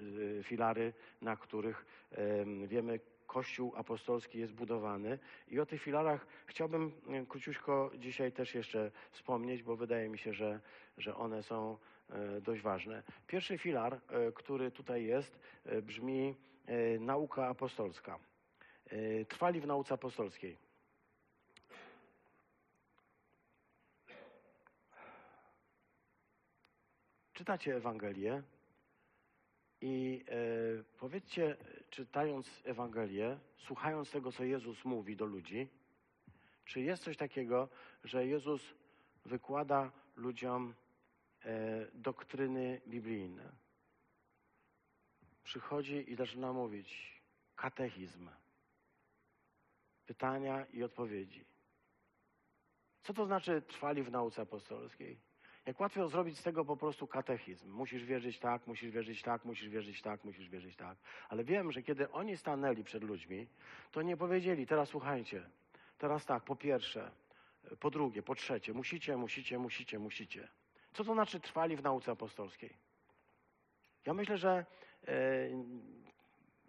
[0.41, 5.19] e, filary, na których e, wiemy, Kościół apostolski jest budowany.
[5.49, 10.33] I o tych filarach chciałbym e, króciutko dzisiaj też jeszcze wspomnieć, bo wydaje mi się,
[10.33, 10.61] że,
[10.99, 11.96] że one są e,
[12.43, 13.03] dość ważne.
[13.27, 16.35] Pierwszy filar, e, który tutaj jest, e, brzmi
[16.67, 18.19] e, nauka apostolska.
[18.87, 20.59] E, Trwali w nauce apostolskiej.
[27.33, 28.43] Czytacie Ewangelię
[29.81, 31.57] i e, powiedzcie,
[31.91, 35.69] czytając Ewangelię, słuchając tego, co Jezus mówi do ludzi,
[36.65, 37.69] czy jest coś takiego,
[38.05, 38.75] że Jezus
[39.25, 40.86] wykłada ludziom e,
[41.95, 43.53] doktryny biblijne?
[45.45, 47.21] Przychodzi i zaczyna mówić
[47.57, 48.31] katechizm,
[50.07, 51.45] pytania i odpowiedzi.
[53.03, 55.21] Co to znaczy trwali w nauce apostolskiej?
[55.67, 57.71] Jak łatwo zrobić z tego po prostu katechizm.
[57.71, 60.99] Musisz wierzyć tak, musisz wierzyć tak, musisz wierzyć tak, musisz wierzyć tak.
[61.29, 63.49] Ale wiem, że kiedy oni stanęli przed ludźmi,
[63.91, 65.51] to nie powiedzieli, teraz słuchajcie,
[65.99, 67.11] teraz tak, po pierwsze,
[67.81, 70.49] po drugie, po trzecie, musicie, musicie, musicie, musicie.
[70.97, 72.77] Co to znaczy trwali w nauce apostolskiej?
[74.07, 74.67] Ja myślę, że
[75.09, 75.15] e,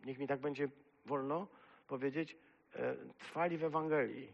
[0.05, 0.69] niech mi tak będzie
[1.05, 1.47] wolno
[1.87, 2.37] powiedzieć,
[2.75, 4.33] e, trwali w Ewangelii.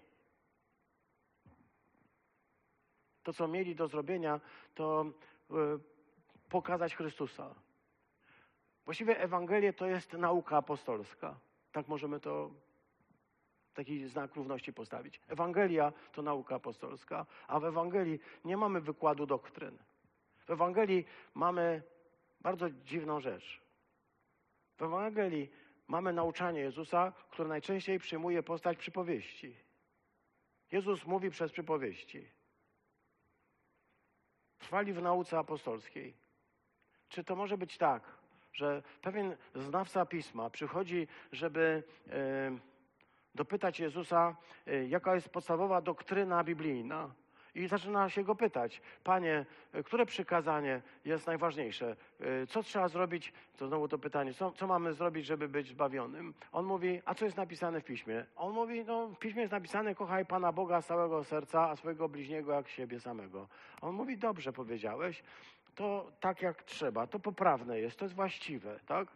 [3.23, 4.39] To, co mieli do zrobienia,
[4.75, 5.05] to
[5.51, 5.53] e,
[6.49, 7.55] pokazać Chrystusa.
[8.85, 11.39] Właściwie Ewangelie to jest nauka apostolska.
[11.71, 12.51] Tak możemy to
[13.73, 15.21] taki znak równości postawić.
[15.27, 19.77] Ewangelia to nauka apostolska, a w Ewangelii nie mamy wykładu doktryn.
[20.45, 21.81] W Ewangelii mamy
[22.41, 23.61] bardzo dziwną rzecz.
[24.77, 25.49] W Ewangelii
[25.87, 29.55] mamy nauczanie Jezusa, które najczęściej przyjmuje postać przypowieści.
[30.71, 32.29] Jezus mówi przez przypowieści.
[34.59, 36.13] Trwali w nauce apostolskiej.
[37.09, 38.03] Czy to może być tak,
[38.53, 42.72] że pewien znawca pisma przychodzi, żeby e,
[43.35, 44.35] dopytać Jezusa,
[44.67, 47.09] e, jaka jest podstawowa doktryna biblijna?
[47.55, 51.95] I zaczyna się go pytać, panie, e, które przykazanie jest najważniejsze?
[52.19, 53.33] E, Co trzeba zrobić?
[53.57, 56.33] To znowu to pytanie, co, co mamy zrobić, żeby być zbawionym?
[56.51, 58.25] On mówi, a co jest napisane w piśmie?
[58.35, 62.09] On mówi, no w piśmie jest napisane, kochaj Pana Boga z całego serca, a swojego
[62.09, 63.47] bliźniego jak siebie samego.
[63.81, 65.23] On mówi, dobrze powiedziałeś,
[65.75, 69.07] to tak jak trzeba, to poprawne jest, to jest właściwe, tak?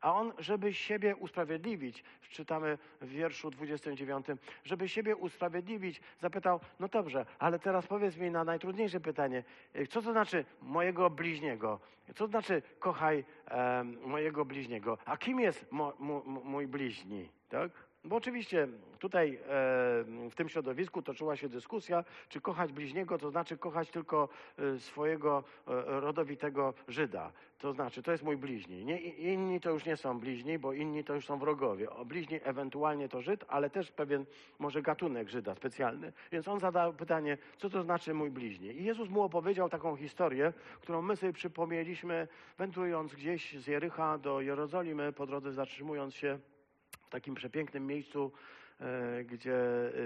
[0.00, 4.26] A on, żeby siebie usprawiedliwić, czytamy w wierszu 29,
[4.64, 9.44] żeby siebie usprawiedliwić, zapytał, no dobrze, ale teraz powiedz mi na najtrudniejsze pytanie,
[9.88, 11.80] co to znaczy mojego bliźniego?
[12.06, 14.98] Co to znaczy kochaj e, mojego bliźniego?
[15.04, 15.92] A kim jest mo,
[16.44, 17.28] mój bliźni?
[17.48, 17.89] Tak?
[18.04, 19.38] Bo oczywiście tutaj e,
[20.30, 25.44] w tym środowisku toczyła się dyskusja, czy kochać bliźniego, to znaczy kochać tylko e, swojego
[25.66, 27.32] e, rodowitego Żyda.
[27.58, 28.84] To znaczy, to jest mój bliźni.
[28.84, 31.90] Nie, inni to już nie są bliźni, bo inni to już są wrogowie.
[31.90, 34.24] O bliźni ewentualnie to Żyd, ale też pewien
[34.58, 36.12] może gatunek Żyda specjalny.
[36.32, 38.68] Więc on zadał pytanie, co to znaczy mój bliźni?
[38.68, 44.40] I Jezus mu opowiedział taką historię, którą my sobie przypomnieliśmy, wędrując gdzieś z Jericha do
[44.40, 46.38] Jerozolimy, po drodze zatrzymując się
[47.10, 48.32] w takim przepięknym miejscu,
[48.80, 49.56] e, gdzie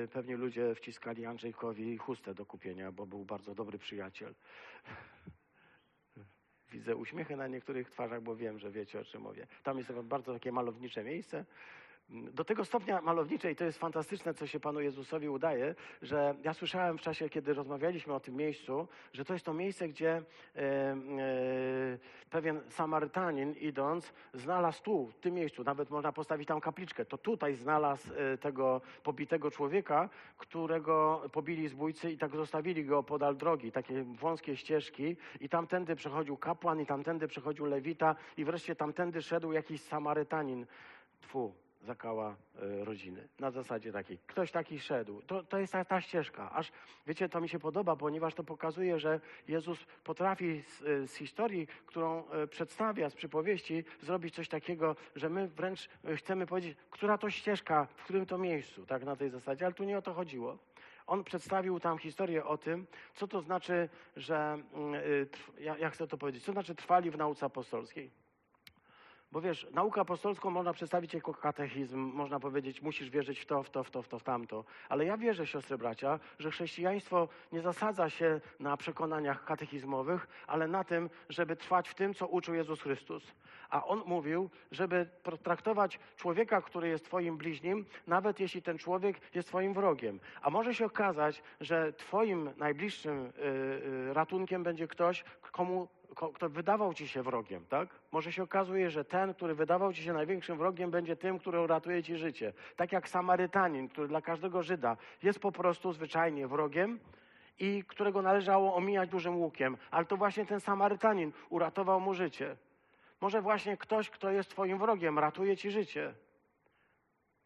[0.03, 4.35] e, pewnie ludzie wciskali Andrzejkowi chustę do kupienia, bo był bardzo dobry przyjaciel.
[6.73, 9.47] Widzę uśmiechy na niektórych twarzach, bo wiem, że wiecie o czym mówię.
[9.63, 11.45] Tam jest bardzo takie malownicze miejsce
[12.09, 16.55] do tego stopnia malownicze i to jest fantastyczne, co się Panu Jezusowi udaje, że ja
[16.55, 20.61] słyszałem w czasie, kiedy rozmawialiśmy o tym miejscu, że to jest to miejsce, gdzie e,
[20.61, 20.97] e,
[22.31, 27.55] pewien Samarytanin idąc znalazł tu, w tym miejscu, nawet można postawić tam kapliczkę, to tutaj
[27.55, 34.03] znalazł e, tego pobitego człowieka, którego pobili zbójcy i tak zostawili go podal drogi, takie
[34.03, 35.17] wąskie ścieżki.
[35.41, 40.67] I tamtędy przechodził kapłan i tamtędy przechodził lewita i wreszcie tamtędy szedł jakiś Samarytanin.
[41.21, 43.29] Tfu, zakała e, rodziny.
[43.39, 44.19] Na zasadzie takiej.
[44.27, 45.23] Ktoś taki szedł.
[45.23, 46.51] To, to jest ta, ta ścieżka.
[46.53, 46.73] Aż,
[47.07, 51.67] wiecie, to mi się podoba, ponieważ to pokazuje, że Jezus potrafi z, e, z historii,
[51.87, 57.31] którą e, przedstawia, z przypowieści, zrobić coś takiego, że my wręcz chcemy powiedzieć, która to
[57.31, 60.59] ścieżka, w którym to miejscu, tak na tej zasadzie, ale tu nie o to chodziło.
[61.07, 65.03] On przedstawił tam historię o tym, co to znaczy, że, mm,
[65.59, 68.24] ja, jak chcę to powiedzieć, co znaczy trwali w nauce apostolskiej.
[69.35, 73.71] Bo wiesz, naukę apostolską można przedstawić jako katechizm, można powiedzieć, musisz wierzyć w to, w
[73.71, 74.65] to, w to, w to, w tamto.
[74.89, 80.85] Ale ja wierzę, siostry bracia, że chrześcijaństwo nie zasadza się na przekonaniach katechizmowych, ale na
[80.85, 83.35] tym, żeby trwać w tym, co uczył Jezus Chrystus.
[83.71, 85.09] A on mówił, żeby
[85.43, 90.21] traktować człowieka, który jest twoim bliźnim, nawet jeśli ten człowiek jest twoim wrogiem.
[90.43, 93.31] A może się okazać, że twoim najbliższym y,
[94.11, 97.89] y, ratunkiem będzie ktoś, komu kto wydawał ci się wrogiem, tak?
[98.13, 102.03] Może się okazuje, że ten, który wydawał ci się największym wrogiem, będzie tym, który uratuje
[102.03, 102.53] ci życie.
[102.77, 106.99] Tak jak Samarytanin, który dla każdego Żyda jest po prostu zwyczajnie wrogiem
[107.59, 109.77] i którego należało omijać dużym łukiem.
[109.91, 112.57] Ale to właśnie ten Samarytanin uratował mu życie.
[113.21, 116.15] Może właśnie ktoś, kto jest twoim wrogiem, ratuje ci życie.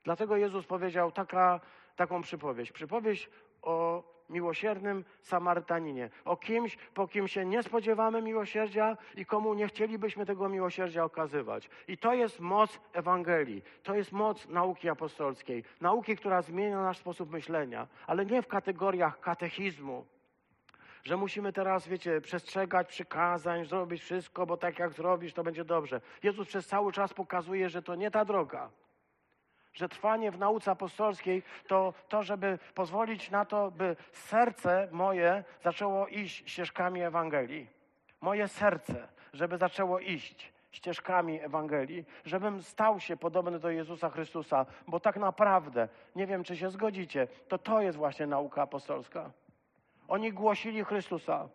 [0.04, 1.60] Dlatego Jezus powiedział taka,
[1.96, 2.72] taką przypowieść.
[2.72, 3.30] Przypowieść
[3.62, 6.10] o miłosiernym Samarytaninie.
[6.24, 11.70] O kimś, po kim się nie spodziewamy miłosierdzia i komu nie chcielibyśmy tego miłosierdzia okazywać.
[11.88, 13.62] I to jest moc Ewangelii.
[13.82, 15.64] To jest moc nauki apostolskiej.
[15.80, 20.06] Nauki, która zmienia nasz sposób myślenia, ale nie w kategoriach katechizmu,
[21.04, 26.00] że musimy teraz, wiecie, przestrzegać przykazań, zrobić wszystko, bo tak jak zrobisz, to będzie dobrze.
[26.22, 28.70] Jezus przez cały czas pokazuje, że to nie ta droga
[29.78, 36.06] że trwanie w nauce apostolskiej to to, żeby pozwolić na to, by serce moje zaczęło
[36.06, 37.66] iść ścieżkami Ewangelii.
[38.20, 45.00] Moje serce, żeby zaczęło iść ścieżkami Ewangelii, żebym stał się podobny do Jezusa Chrystusa, bo
[45.00, 49.30] tak naprawdę, nie wiem czy się zgodzicie, to to jest właśnie nauka apostolska.
[50.08, 51.48] Oni głosili Chrystusa.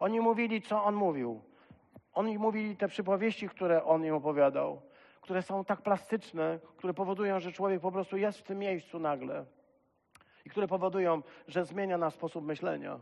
[0.00, 1.40] Oni mówili, co On mówił.
[2.12, 4.82] Oni mówili te przypowieści, które On im opowiadał
[5.26, 9.44] które są tak plastyczne, które powodują, że człowiek po prostu jest w tym miejscu nagle
[10.44, 13.00] i które powodują, że zmienia nasz sposób myślenia.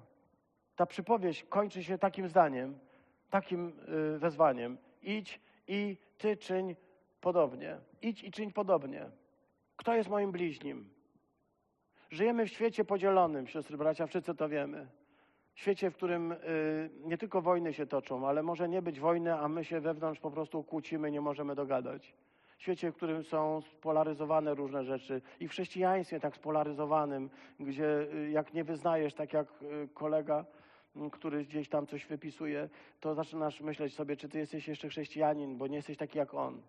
[0.77, 2.79] Ta przypowieść kończy się takim zdaniem,
[3.31, 3.73] takim
[4.15, 6.77] y, wezwaniem: idź i ty czyń
[7.21, 7.79] podobnie.
[8.03, 9.11] Idź i czyń podobnie.
[9.77, 10.91] Kto jest moim bliźnim?
[12.11, 14.87] Żyjemy w świecie podzielonym, siostry bracia, wszyscy to wiemy
[15.61, 16.37] świecie, w którym y,
[17.05, 20.31] nie tylko wojny się toczą, ale może nie być wojny, a my się wewnątrz po
[20.31, 22.15] prostu kłócimy, nie możemy dogadać.
[22.59, 27.31] W świecie, w którym są spolaryzowane różne rzeczy i w chrześcijaństwie tak spolaryzowanym,
[27.61, 30.45] gdzie y, jak nie wyznajesz, tak jak y, kolega,
[31.13, 32.69] który gdzieś tam coś wypisuje,
[33.01, 36.63] to zaczynasz myśleć sobie, czy ty jesteś jeszcze chrześcijanin, bo nie jesteś taki jak on.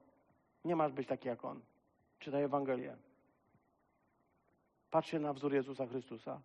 [0.65, 1.61] Nie masz być taki jak on.
[2.19, 2.95] Czytaj Ewangelię.
[4.91, 6.41] Patrz się na wzór Jezusa Chrystusa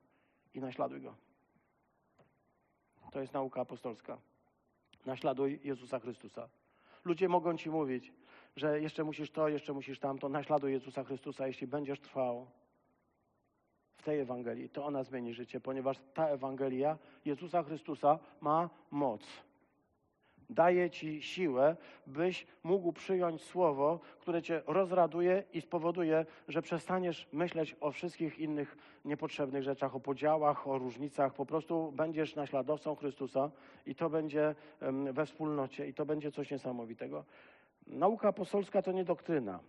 [0.55, 1.30] i naśladuj go.
[3.11, 4.19] To jest nauka apostolska.
[5.07, 6.49] Naśladuj Jezusa Chrystusa.
[7.05, 8.13] Ludzie mogą ci mówić,
[8.57, 10.29] że jeszcze musisz to, jeszcze musisz tamto.
[10.29, 12.47] Naśladuj Jezusa Chrystusa, jeśli będziesz trwał
[13.97, 19.23] w tej Ewangelii, to ona zmieni życie, ponieważ ta Ewangelia Jezusa Chrystusa ma moc.
[20.51, 21.77] Daje ci siłę,
[22.07, 28.77] byś mógł przyjąć słowo, które cię rozraduje i spowoduje, że przestaniesz myśleć o wszystkich innych
[29.05, 31.35] niepotrzebnych rzeczach, o podziałach, o różnicach.
[31.35, 33.51] Po prostu będziesz naśladowcą Chrystusa
[33.87, 34.55] i to będzie
[35.13, 37.25] we wspólnocie i to będzie coś niesamowitego.
[37.87, 39.61] Nauka apostolska to nie doktryna.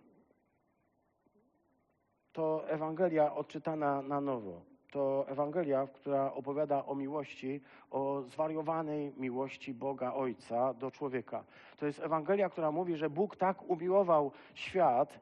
[2.32, 4.71] To Ewangelia odczytana na nowo.
[4.92, 7.62] To Ewangelia, która opowiada o miłości,
[7.92, 11.44] o zwariowanej miłości Boga Ojca do człowieka.
[11.80, 15.20] To jest Ewangelia, która mówi, że Bóg tak umiłował świat,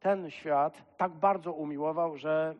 [0.00, 2.54] ten świat tak bardzo umiłował, że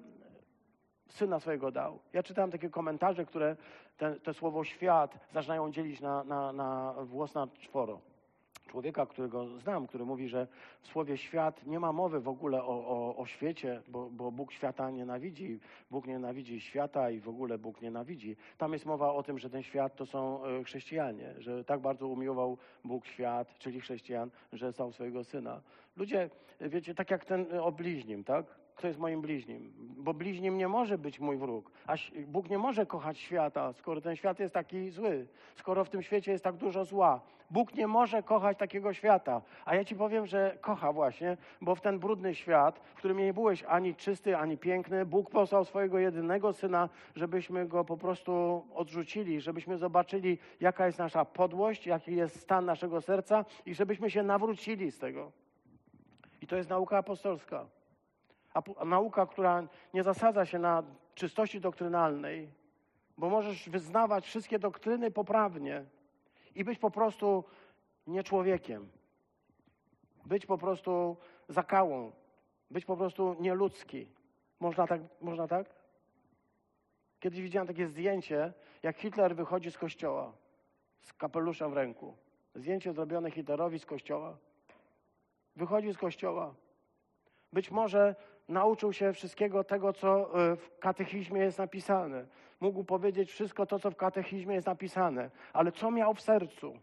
[1.09, 1.99] syna swojego dał.
[2.13, 3.57] Ja czytałem takie komentarze, które
[3.97, 8.01] te, te słowo świat zaczynają dzielić na, na, na włos na czworo
[8.69, 10.47] człowieka, którego znam, który mówi, że
[10.81, 14.53] w słowie świat nie ma mowy w ogóle o, o, o świecie, bo, bo Bóg
[14.53, 15.61] świata nienawidzi.
[15.91, 18.37] Bóg nienawidzi świata i w ogóle Bóg nienawidzi.
[18.59, 22.09] Tam jest mowa o tym, że ten świat to są e, chrześcijanie, że tak bardzo
[22.09, 25.61] umiłował Bóg świat, czyli chrześcijan, że stał swojego syna.
[25.97, 28.47] Ludzie, wiecie, tak jak ten o bliźnim, tak?
[28.79, 29.73] Kto jest moim bliźnim?
[29.79, 31.71] Bo bliźnim nie może być mój wróg.
[31.87, 31.95] A
[32.27, 36.33] Bóg nie może kochać świata, skoro ten świat jest taki zły, skoro w tym świecie
[36.33, 37.21] jest tak dużo zła.
[37.51, 39.43] Bóg nie może kochać takiego świata.
[39.65, 43.35] A ja ci powiem, że kocha właśnie, bo w ten brudny świat, w którym nie
[43.35, 49.41] byłeś ani czysty, ani piękny, Bóg posłał swojego jedynego syna, żebyśmy go po prostu odrzucili,
[49.41, 54.91] żebyśmy zobaczyli, jaka jest nasza podłość, jaki jest stan naszego serca i żebyśmy się nawrócili
[54.91, 55.33] z tego.
[56.43, 57.67] I to jest nauka apostolska.
[58.85, 59.63] Nauka, która
[59.95, 60.83] nie zasadza się na
[61.15, 62.49] czystości doktrynalnej,
[63.19, 65.85] bo możesz wyznawać wszystkie doktryny poprawnie
[66.59, 67.45] i być po prostu
[68.07, 68.89] nie człowiekiem.
[70.27, 71.17] Być po prostu
[71.49, 72.13] zakałą.
[72.71, 74.09] Być po prostu nieludzki.
[74.61, 75.01] Można tak?
[75.21, 75.67] Można tak?
[77.21, 78.53] Kiedyś widziałem takie zdjęcie,
[78.83, 80.33] jak Hitler wychodzi z kościoła
[81.01, 82.17] z kapeluszem w ręku.
[82.55, 84.39] Zdjęcie zrobione Hitlerowi z kościoła.
[85.57, 86.55] Wychodzi z kościoła.
[87.53, 88.15] Być może
[88.49, 92.27] nauczył się wszystkiego tego, co e, w katechizmie jest napisane.
[92.61, 96.79] Mógł powiedzieć wszystko to, co w katechizmie jest napisane, ale co miał w sercu?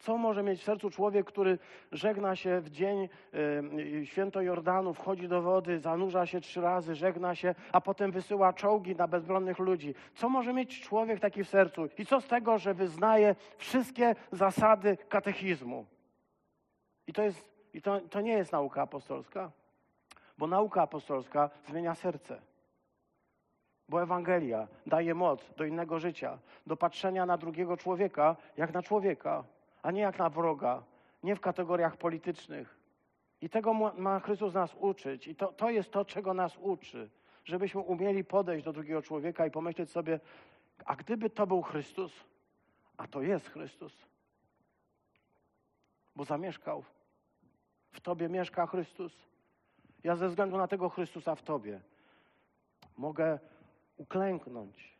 [0.00, 1.58] Co może mieć w sercu człowiek, który
[1.92, 3.08] żegna się w dzień
[4.00, 8.52] y, święto Jordanu, wchodzi do wody, zanurza się trzy razy, żegna się, a potem wysyła
[8.52, 9.94] czołgi na bezbronnych ludzi?
[10.14, 11.88] Co może mieć człowiek taki w sercu?
[11.98, 15.86] I co z tego, że wyznaje wszystkie zasady katechizmu?
[17.06, 19.50] I to jest i to, to nie jest nauka apostolska,
[20.38, 22.40] bo nauka apostolska zmienia serce.
[23.88, 29.44] Bo Ewangelia daje moc do innego życia, do patrzenia na drugiego człowieka jak na człowieka,
[29.82, 30.82] a nie jak na wroga,
[31.22, 32.76] nie w kategoriach politycznych.
[33.40, 35.28] I tego ma Chrystus nas uczyć.
[35.28, 37.10] I to, to jest to, czego nas uczy.
[37.44, 40.20] Żebyśmy umieli podejść do drugiego człowieka i pomyśleć sobie,
[40.84, 42.12] a gdyby to był Chrystus,
[42.96, 44.06] a to jest Chrystus,
[46.16, 46.84] bo zamieszkał
[47.90, 49.12] w Tobie mieszka Chrystus.
[50.04, 51.80] Ja ze względu na tego Chrystusa w Tobie
[52.96, 53.38] mogę
[53.96, 54.98] uklęknąć,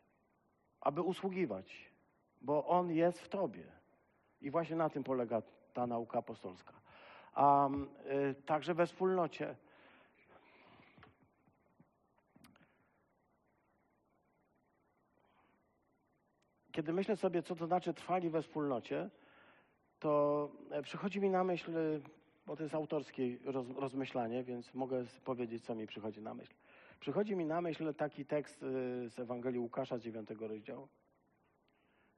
[0.80, 1.92] aby usługiwać,
[2.40, 3.64] bo On jest w Tobie.
[4.40, 6.72] I właśnie na tym polega ta nauka apostolska.
[7.34, 9.56] A y, także we wspólnocie.
[16.72, 19.10] Kiedy myślę sobie, co to znaczy trwali we wspólnocie,
[19.98, 21.72] to e, przychodzi mi na myśl
[22.50, 26.54] bo to jest autorskie roz, rozmyślanie, więc mogę powiedzieć, co mi przychodzi na myśl.
[27.00, 28.66] Przychodzi mi na myśl taki tekst y,
[29.08, 30.88] z Ewangelii Łukasza z 9 rozdziału.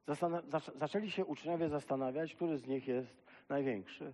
[0.07, 0.41] Zastan-
[0.75, 4.13] zaczęli się uczniowie zastanawiać, który z nich jest największy.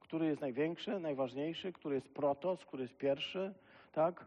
[0.00, 3.54] Który jest największy, najważniejszy, który jest protos, który jest pierwszy,
[3.92, 4.26] tak?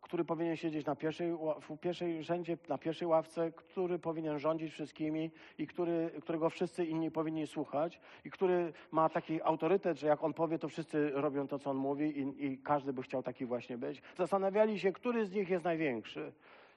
[0.00, 5.30] Który powinien siedzieć na pierwszej, w pierwszej rzędzie, na pierwszej ławce, który powinien rządzić wszystkimi
[5.58, 10.34] i który, którego wszyscy inni powinni słuchać i który ma taki autorytet, że jak on
[10.34, 13.78] powie, to wszyscy robią to, co on mówi i, i każdy by chciał taki właśnie
[13.78, 14.02] być.
[14.16, 16.32] Zastanawiali się, który z nich jest największy,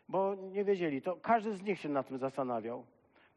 [0.09, 1.01] bo nie wiedzieli.
[1.01, 2.85] To każdy z nich się nad tym zastanawiał.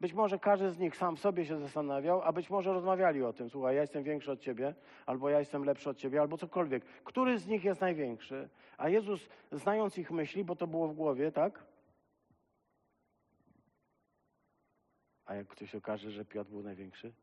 [0.01, 3.49] Być może każdy z nich sam sobie się zastanawiał, a być może rozmawiali o tym.
[3.49, 4.75] Słuchaj, ja jestem większy od ciebie,
[5.05, 6.85] albo ja jestem lepszy od ciebie, albo cokolwiek.
[6.85, 8.49] Który z nich jest największy?
[8.77, 11.65] A Jezus, znając ich myśli, bo to było w głowie, tak?
[15.25, 17.13] A jak ktoś okaże, że Piotr był największy?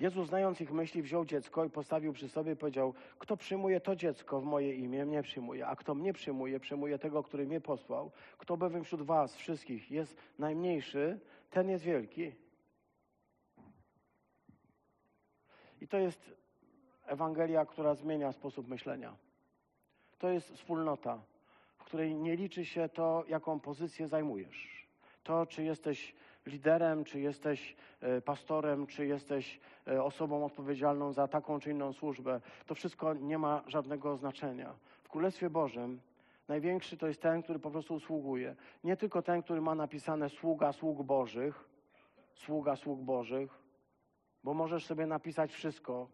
[0.00, 3.96] Jezus, znając ich myśli, wziął dziecko i postawił przy sobie i powiedział: Kto przyjmuje to
[3.96, 8.10] dziecko w moje imię, mnie przyjmuje, a kto mnie przyjmuje, przyjmuje tego, który mnie posłał.
[8.38, 11.20] Kto bowiem wśród was wszystkich jest najmniejszy,
[11.50, 12.32] ten jest wielki.
[15.80, 16.34] I to jest
[17.06, 19.16] Ewangelia, która zmienia sposób myślenia.
[20.18, 21.22] To jest wspólnota,
[21.76, 24.86] w której nie liczy się to, jaką pozycję zajmujesz.
[25.22, 26.14] To, czy jesteś
[26.46, 32.40] liderem, czy jesteś e, pastorem, czy jesteś e, osobą odpowiedzialną za taką czy inną służbę,
[32.66, 34.74] to wszystko nie ma żadnego znaczenia.
[35.02, 36.00] W Królestwie Bożym
[36.48, 38.56] największy to jest ten, który po prostu usługuje.
[38.84, 41.68] Nie tylko ten, który ma napisane sługa sług Bożych,
[42.34, 43.58] sługa sług Bożych,
[44.44, 46.08] bo możesz sobie napisać wszystko,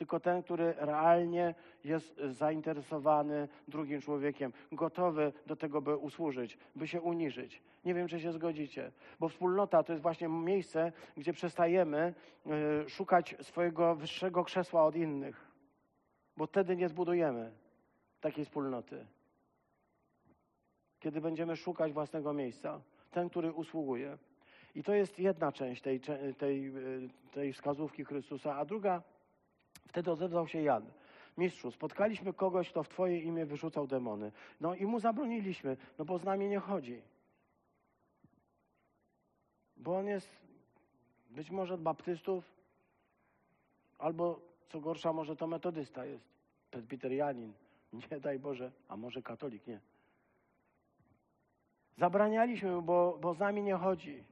[0.00, 7.00] tylko ten, który realnie jest zainteresowany drugim człowiekiem, gotowy do tego, by usłużyć, by się
[7.00, 7.62] uniżyć.
[7.84, 12.14] Nie wiem, czy się zgodzicie, bo wspólnota to jest właśnie miejsce, gdzie przestajemy
[12.86, 15.50] y, szukać swojego wyższego krzesła od innych,
[16.36, 17.52] bo wtedy nie zbudujemy
[18.20, 19.06] takiej wspólnoty.
[21.00, 22.80] Kiedy będziemy szukać własnego miejsca,
[23.10, 24.18] ten, który usługuje.
[24.74, 26.00] I to jest jedna część tej,
[26.38, 29.02] tej, y, tej wskazówki Chrystusa, a druga
[29.90, 30.86] Wtedy odezwał się Jan.
[31.38, 34.32] Mistrzu, spotkaliśmy kogoś, kto w Twoje imię wyrzucał demony.
[34.60, 37.02] No i mu zabroniliśmy, no bo z nami nie chodzi.
[39.76, 40.30] Bo on jest
[41.30, 42.44] być może od baptystów,
[43.98, 46.24] albo co gorsza, może to metodysta jest,
[46.70, 47.52] presbiterianin.
[47.92, 49.80] Nie daj Boże, a może katolik, nie.
[51.96, 54.24] Zabranialiśmy bo, bo z nami nie chodzi.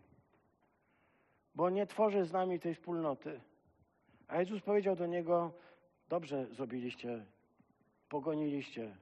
[1.55, 3.41] Bo nie tworzy z nami tej wspólnoty.
[4.29, 5.53] A Jezus powiedział do niego:
[6.09, 7.25] Dobrze zrobiliście,
[8.09, 8.97] pogoniliście.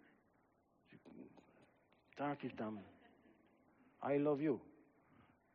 [2.17, 2.81] Takich tam.
[4.17, 4.61] I love you.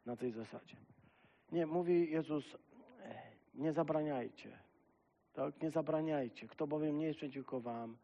[0.05, 0.75] Na tej zasadzie.
[1.51, 2.57] Nie, mówi Jezus,
[3.53, 4.59] nie zabraniajcie.
[5.33, 5.61] Tak?
[5.61, 6.47] Nie zabraniajcie.
[6.47, 7.97] Kto bowiem nie jest przeciwko wam,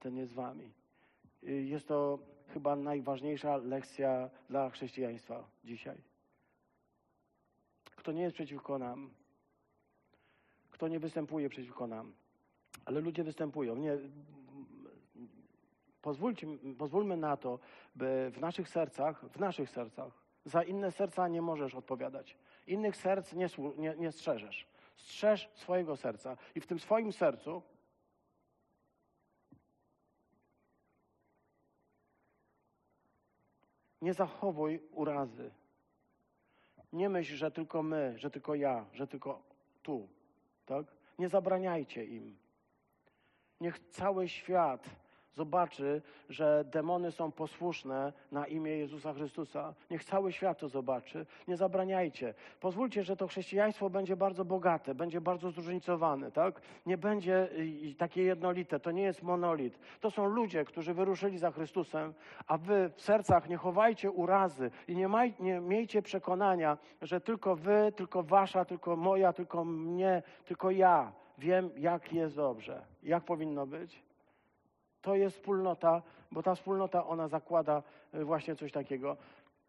[0.00, 0.72] ten jest wami.
[1.42, 2.18] Jest to
[2.48, 5.96] chyba najważniejsza lekcja dla chrześcijaństwa dzisiaj.
[7.96, 9.10] Kto nie jest przeciwko nam,
[10.74, 12.12] kto nie występuje przeciwko nam.
[12.84, 13.76] Ale ludzie występują.
[13.76, 13.98] Nie,
[16.02, 16.46] pozwólcie,
[16.78, 17.58] pozwólmy na to,
[17.94, 20.12] by w naszych sercach, w naszych sercach,
[20.44, 22.36] za inne serca nie możesz odpowiadać.
[22.66, 23.46] Innych serc nie,
[23.76, 24.66] nie, nie strzeżesz.
[24.96, 26.36] Strzeż swojego serca.
[26.54, 27.62] I w tym swoim sercu
[34.02, 35.50] nie zachowuj urazy.
[36.92, 39.42] Nie myśl, że tylko my, że tylko ja, że tylko
[39.82, 40.08] tu.
[40.64, 40.86] Tak?
[41.18, 42.38] Nie zabraniajcie im.
[43.60, 44.90] Niech cały świat
[45.34, 49.74] zobaczy, że demony są posłuszne na imię Jezusa Chrystusa.
[49.90, 51.26] Niech cały świat to zobaczy.
[51.48, 52.34] Nie zabraniajcie.
[52.60, 56.60] Pozwólcie, że to chrześcijaństwo będzie bardzo bogate, będzie bardzo zróżnicowane, tak?
[56.86, 57.48] Nie będzie
[57.98, 58.80] takie jednolite.
[58.80, 59.78] To nie jest monolit.
[60.00, 62.14] To są ludzie, którzy wyruszyli za Chrystusem,
[62.46, 67.56] a wy w sercach nie chowajcie urazy i nie, maj, nie miejcie przekonania, że tylko
[67.56, 73.66] wy, tylko wasza, tylko moja, tylko mnie, tylko ja wiem, jak jest dobrze, jak powinno
[73.66, 74.02] być.
[75.04, 76.02] To jest wspólnota,
[76.32, 77.82] bo ta wspólnota, ona zakłada
[78.12, 79.16] e, właśnie coś takiego.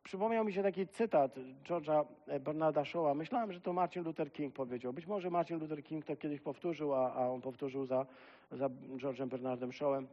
[0.04, 3.16] Przypomniał mi się taki cytat George'a e, Bernarda Shaw'a.
[3.16, 4.94] Myślałem, że to Martin Luther King powiedział.
[4.94, 8.06] Być może Martin Luther King to kiedyś powtórzył, a, a on powtórzył za,
[8.52, 10.06] za George'em Bernardem Shaw'em.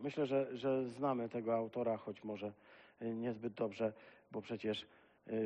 [0.00, 2.52] Myślę, że, że znamy tego autora, choć może
[3.00, 3.92] e, niezbyt dobrze,
[4.30, 4.86] bo przecież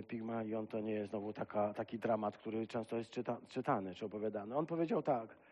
[0.09, 4.57] Pigmalion to nie jest znowu taka, taki dramat, który często jest czyta, czytany czy opowiadany.
[4.57, 5.37] On powiedział tak–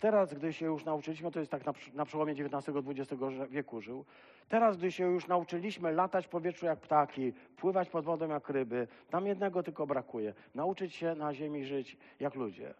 [0.00, 4.04] Teraz, gdy się już nauczyliśmy, to jest tak na, na przełomie XIX-XX wieku żył.
[4.48, 8.88] Teraz, gdy się już nauczyliśmy latać w powietrzu jak ptaki, pływać pod wodą jak ryby,
[9.12, 10.34] nam jednego tylko brakuje.
[10.54, 12.74] Nauczyć się na ziemi żyć jak ludzie.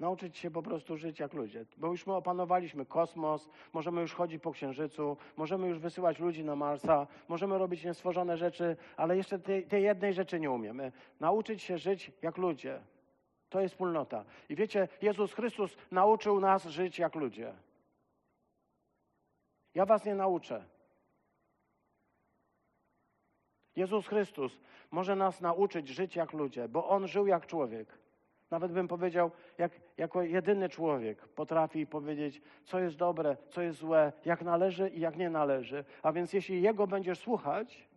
[0.00, 1.64] Nauczyć się po prostu żyć jak ludzie.
[1.76, 6.56] Bo już my opanowaliśmy kosmos, możemy już chodzić po księżycu, możemy już wysyłać ludzi na
[6.56, 10.92] Marsa, możemy robić niestworzone rzeczy, ale jeszcze tej, tej jednej rzeczy nie umiemy.
[11.20, 12.80] Nauczyć się żyć jak ludzie.
[13.48, 14.24] To jest wspólnota.
[14.48, 17.54] I wiecie, Jezus Chrystus nauczył nas żyć jak ludzie.
[19.74, 20.64] Ja was nie nauczę.
[23.76, 27.98] Jezus Chrystus może nas nauczyć żyć jak ludzie, bo On żył jak człowiek.
[28.50, 34.12] Nawet bym powiedział, jak, jako jedyny człowiek potrafi powiedzieć, co jest dobre, co jest złe,
[34.24, 35.84] jak należy i jak nie należy.
[36.02, 37.88] A więc jeśli Jego będziesz słuchać,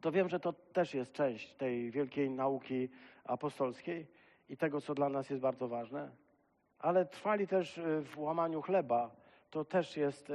[0.00, 2.88] to wiem, że to też jest część tej wielkiej nauki
[3.24, 4.06] apostolskiej
[4.48, 6.10] i tego, co dla nas jest bardzo ważne,
[6.78, 9.10] ale trwali też y, w łamaniu chleba.
[9.50, 10.34] To też jest y,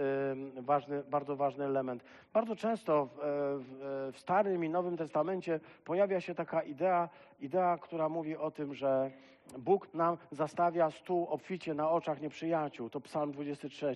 [0.62, 2.04] ważny, bardzo ważny element.
[2.34, 3.24] Bardzo często w, e,
[3.60, 7.10] w, w Starym i Nowym Testamencie pojawia się taka idea,
[7.40, 9.12] idea, która mówi o tym, że
[9.58, 12.90] Bóg nam zastawia stół obficie na oczach nieprzyjaciół.
[12.90, 13.88] To Psalm 23.
[13.88, 13.96] E,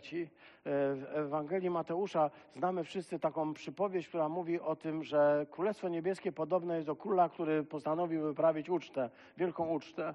[0.63, 6.75] w Ewangelii Mateusza znamy wszyscy taką przypowieść, która mówi o tym, że Królestwo Niebieskie podobne
[6.75, 10.13] jest do króla, który postanowił wyprawić ucztę, wielką ucztę.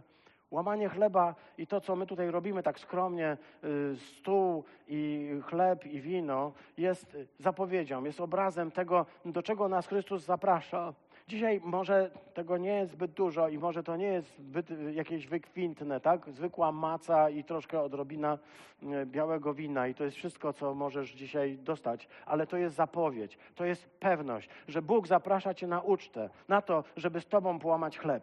[0.53, 6.01] Łamanie chleba i to, co my tutaj robimy tak skromnie, y, stół i chleb i
[6.01, 10.93] wino, jest zapowiedzią, jest obrazem tego, do czego nas Chrystus zaprasza.
[11.29, 15.27] Dzisiaj może tego nie jest zbyt dużo i może to nie jest zbyt y, jakieś
[15.27, 16.31] wykwintne, tak?
[16.31, 18.39] Zwykła maca i troszkę odrobina
[18.83, 22.09] y, białego wina i to jest wszystko, co możesz dzisiaj dostać.
[22.27, 26.85] Ale to jest zapowiedź, to jest pewność, że Bóg zaprasza cię na ucztę, na to,
[26.97, 28.23] żeby z tobą połamać chleb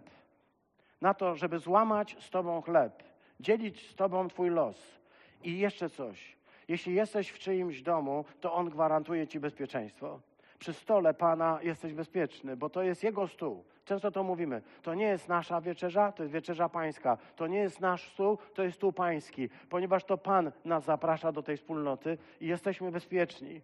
[1.02, 3.04] na to, żeby złamać z Tobą chleb,
[3.39, 5.00] dzielić z Tobą Twój los.
[5.43, 6.38] I jeszcze coś.
[6.68, 10.20] Jeśli jesteś w czyimś domu, to On gwarantuje Ci bezpieczeństwo.
[10.60, 13.64] Przy stole Pana jesteś bezpieczny, bo to jest Jego stół.
[13.86, 14.62] Często to mówimy.
[14.82, 17.18] To nie jest nasza wieczerza, to jest wieczerza pańska.
[17.36, 21.43] To nie jest nasz stół, to jest stół pański, ponieważ to Pan nas zaprasza do
[21.43, 23.62] tej wspólnoty i jesteśmy bezpieczni.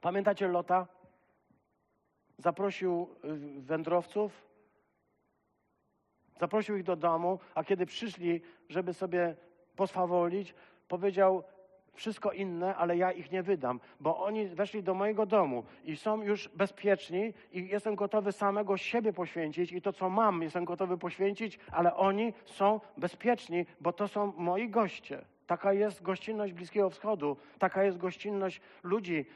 [0.00, 0.86] Pamiętacie Lota?
[2.38, 4.49] Zaprosił y, wędrowców,
[6.40, 9.36] Zaprosił ich do domu, a kiedy przyszli, żeby sobie
[9.76, 10.54] poswawolić,
[10.88, 11.42] powiedział
[11.94, 16.22] wszystko inne, ale ja ich nie wydam, bo oni weszli do mojego domu i są
[16.22, 21.58] już bezpieczni i jestem gotowy samego siebie poświęcić i to, co mam, jestem gotowy poświęcić,
[21.72, 25.24] ale oni są bezpieczni, bo to są moi goście.
[25.50, 29.26] Taka jest gościnność Bliskiego Wschodu, taka jest gościnność ludzi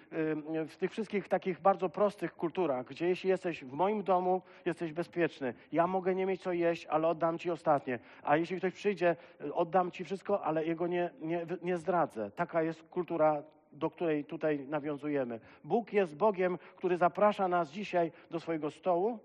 [0.69, 5.55] w tych wszystkich takich bardzo prostych kulturach, gdzie jeśli jesteś w moim domu, jesteś bezpieczny.
[5.73, 7.99] Ja mogę nie mieć co jeść, ale oddam ci ostatnie.
[8.23, 12.31] A jeśli ktoś przyjdzie, y, oddam ci wszystko, ale jego nie, nie, nie zdradzę.
[12.31, 13.43] Taka jest kultura
[13.73, 15.41] do której tutaj nawiązujemy.
[15.65, 19.19] Bóg jest Bogiem, który zaprasza nas dzisiaj do swojego stołu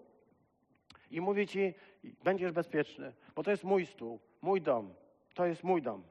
[1.12, 1.74] i mówi ci,
[2.24, 4.94] będziesz bezpieczny, bo to jest mój stół, mój dom,
[5.34, 6.04] to jest mój dom.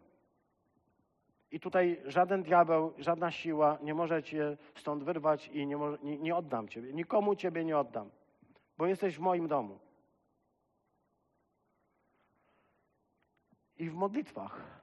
[1.50, 6.18] I tutaj żaden diabeł, żadna siła nie może cię stąd wyrwać i nie, może, nie,
[6.18, 6.92] nie oddam ciebie.
[6.92, 8.10] Nikomu ciebie nie oddam,
[8.78, 9.78] bo jesteś w moim domu.
[13.78, 14.78] I w modlitwach.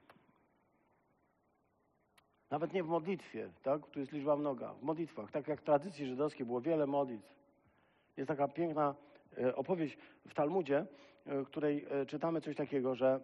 [2.50, 3.86] Nawet nie w modlitwie, tak?
[3.86, 4.74] Tu jest liczba mnoga.
[4.74, 5.30] W modlitwach.
[5.30, 7.36] Tak jak w tradycji żydowskiej było wiele modlitw.
[8.16, 8.94] Jest taka piękna
[9.38, 9.98] e, opowieść
[10.28, 10.86] w Talmudzie,
[11.26, 13.20] e, której e, czytamy coś takiego, że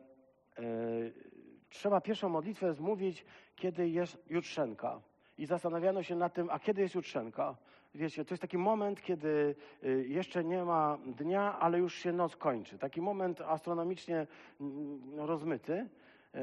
[1.72, 3.24] trzeba pierwszą modlitwę zmówić,
[3.56, 5.00] kiedy jest jutrzenka.
[5.38, 7.56] I zastanawiano się nad tym, a kiedy jest jutrzenka?
[7.94, 9.54] Wiecie, to jest taki moment, kiedy
[9.84, 12.78] y, jeszcze nie ma dnia, ale już się noc kończy.
[12.78, 14.26] Taki moment astronomicznie
[14.60, 15.72] mm, rozmyty.
[15.72, 16.38] Y,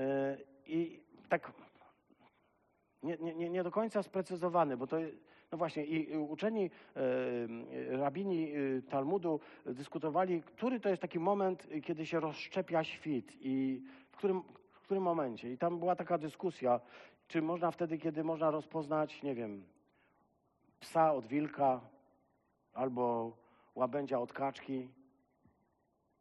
[0.66, 1.00] I
[1.30, 1.52] tak
[3.04, 4.98] nie, nie, nie do końca sprecyzowany, bo to
[5.52, 8.52] no właśnie, i uczeni e, rabini
[8.90, 14.44] Talmudu dyskutowali, który to jest taki moment, kiedy się rozszczepia świt i w którym,
[14.90, 15.52] którym momencie.
[15.52, 16.80] I tam była taka dyskusja,
[17.28, 19.64] czy można wtedy, kiedy można rozpoznać, nie wiem,
[20.80, 21.82] psa od wilka
[22.74, 23.38] albo
[23.76, 24.90] łabędzia od kaczki.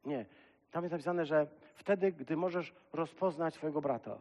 [0.05, 0.27] Nie.
[0.71, 4.19] Tam jest napisane, że wtedy, gdy możesz rozpoznać swojego brata.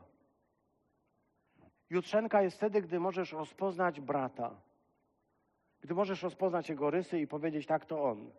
[1.89, 4.55] Jutrzenka jest wtedy, gdy możesz rozpoznać brata.
[5.81, 8.31] Gdy możesz rozpoznać jego rysy i powiedzieć, tak, to on.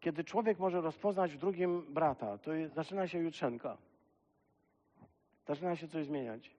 [0.00, 3.76] Kiedy człowiek może rozpoznać w drugim brata, to zaczyna się jutrzenka.
[5.46, 6.50] Zaczyna się coś zmieniać.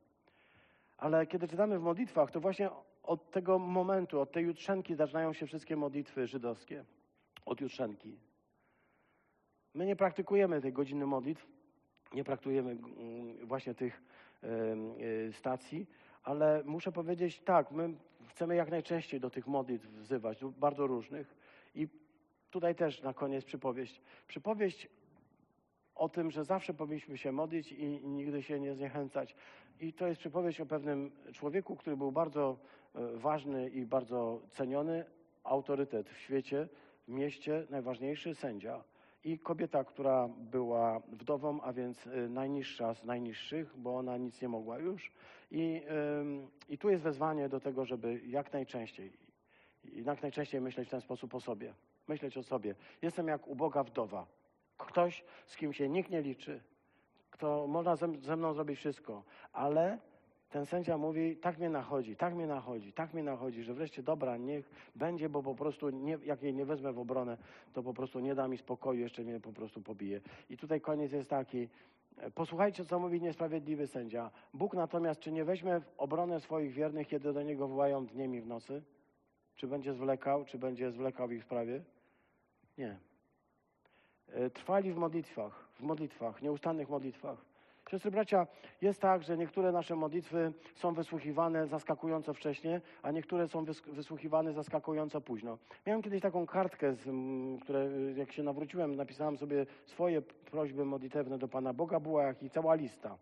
[0.98, 2.70] Ale kiedy czytamy w modlitwach, to właśnie
[3.04, 6.86] od tego momentu, od tej jutrzenki zaczynają się wszystkie modlitwy żydowskie.
[7.46, 8.18] Od jutrzenki.
[9.74, 11.48] My nie praktykujemy tej godziny modlitw,
[12.14, 14.04] nie praktykujemy mm, właśnie tych
[14.44, 15.88] e, stacji,
[16.24, 17.94] ale muszę powiedzieć tak, my
[18.28, 21.36] chcemy jak najczęściej do tych modlitw wzywać, bardzo różnych.
[21.76, 21.88] I
[22.52, 24.02] Tutaj też na koniec przypowieść.
[24.28, 24.90] Przypowieść
[25.96, 29.36] o tym, że zawsze powinniśmy się modlić i nigdy się nie zniechęcać.
[29.80, 32.58] I to jest przypowieść o pewnym człowieku, który był bardzo
[32.96, 35.06] e, ważny i bardzo ceniony,
[35.44, 36.68] autorytet w świecie,
[37.08, 38.84] w mieście, najważniejszy sędzia.
[39.24, 44.50] I kobieta, która była wdową, a więc e, najniższa z najniższych, bo ona nic nie
[44.50, 45.12] mogła już.
[45.52, 45.82] I,
[46.70, 49.14] i tu jest wezwanie do tego, żeby jak najczęściej,
[49.84, 51.74] jak najczęściej myśleć w ten sposób o sobie
[52.08, 52.76] myśleć o sobie.
[53.02, 54.26] Jestem jak uboga wdowa.
[54.78, 56.62] Ktoś, z kim się nikt nie liczy,
[57.30, 59.24] kto można ze, mną zrobić wszystko,
[59.54, 60.00] ale
[60.50, 64.38] ten sędzia mówi, tak mnie nachodzi, tak mnie nachodzi, tak mnie nachodzi, że wreszcie dobra,
[64.38, 67.38] niech będzie, bo po prostu nie, jak jej nie wezmę w obronę,
[67.74, 70.22] to po prostu nie da mi spokoju, jeszcze mnie po prostu pobije.
[70.50, 71.70] I tutaj koniec jest taki,
[72.36, 74.32] posłuchajcie, co mówi niesprawiedliwy sędzia.
[74.54, 78.42] Bóg natomiast, czy nie weźmie w obronę swoich wiernych, kiedy do Niego wołają dniem i
[78.42, 78.82] w nocy?
[79.56, 81.82] Czy będzie zwlekał, czy będzie zwlekał w ich sprawie?
[82.78, 82.98] Nie.
[84.34, 87.52] E, trwali w modlitwach, w modlitwach, nieustannych modlitwach.
[87.90, 88.48] Siostry bracia,
[88.82, 94.54] jest tak, że niektóre nasze modlitwy są wysłuchiwane zaskakująco wcześnie, a niektóre są wys- wysłuchiwane
[94.54, 95.58] zaskakująco późno.
[95.86, 97.00] Miałem kiedyś taką kartkę, z,
[97.62, 102.50] które jak się nawróciłem, napisałem sobie swoje prośby modlitewne do Pana Boga, była jak i
[102.50, 103.18] cała lista.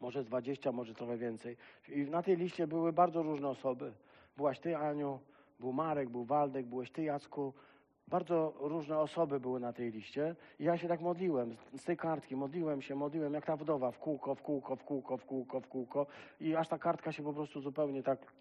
[0.00, 1.56] Może z 20, może trochę więcej.
[1.88, 3.92] I na tej liście były bardzo różne osoby.
[4.36, 5.18] Byłaś ty, Aniu,
[5.60, 7.52] był Marek, był Waldek, byłeś ty, Jacku.
[8.08, 10.36] Bardzo różne osoby były na tej liście.
[10.58, 13.98] I ja się tak modliłem z- tej kartki, modliłem się, modliłem jak ta wdowa, w
[13.98, 16.06] kółko, w kółko, w kółko, w kółko, w kółko.
[16.40, 18.32] I aż ta kartka się po prostu zupełnie tak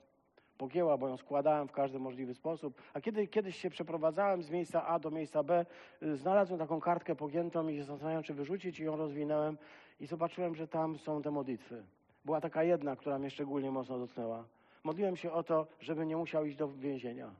[0.57, 2.81] pogięła, bo ją składałem w każdy możliwy sposób.
[2.93, 5.65] A kiedy kiedyś się przeprowadzałem z miejsca A do miejsca B,
[6.03, 9.57] y, znalazłem taką kartkę pogiętą i się zastanawiałem, czy wyrzucić i ją rozwinąłem
[9.99, 11.83] i zobaczyłem, że tam są te modlitwy.
[12.25, 14.43] Była taka jedna, która mnie szczególnie mocno dotknęła.
[14.87, 17.35] Modliłem się o to, żeby nie musiał iść do więzienia,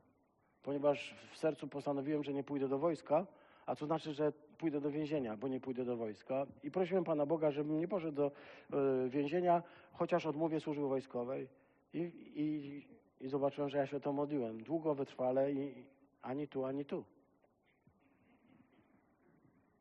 [0.63, 3.27] ponieważ w sercu postanowiłem, że nie pójdę do wojska,
[3.65, 6.45] a co znaczy, że pójdę do więzienia, bo nie pójdę do wojska.
[6.63, 8.31] I prosiłem Pana Boga, żebym nie poszedł do
[9.05, 11.47] y, więzienia, chociaż odmówię służby wojskowej.
[11.93, 11.99] I,
[12.35, 14.63] i, I zobaczyłem, że ja się to modliłem.
[14.63, 15.85] Długo, wytrwale i
[16.21, 17.03] ani tu, ani tu.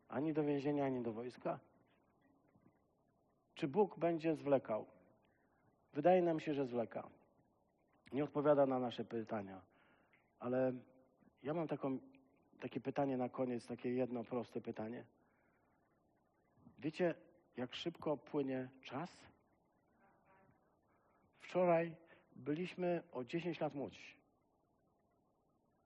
[0.09, 1.59] Ani do więzienia, ani do wojska.
[3.55, 4.87] Czy Bóg będzie zwlekał?
[5.93, 7.16] Wydaje nam się, że zwleka.
[8.13, 9.61] Nie odpowiada na nasze pytania.
[10.39, 10.73] Ale
[11.43, 11.99] ja mam taką,
[12.61, 15.05] takie pytanie na koniec, takie jedno proste pytanie.
[16.79, 17.15] Wiecie,
[17.57, 19.11] jak szybko płynie czas?
[21.41, 21.97] Wczoraj
[22.37, 24.17] byliśmy o 10 lat młodsi.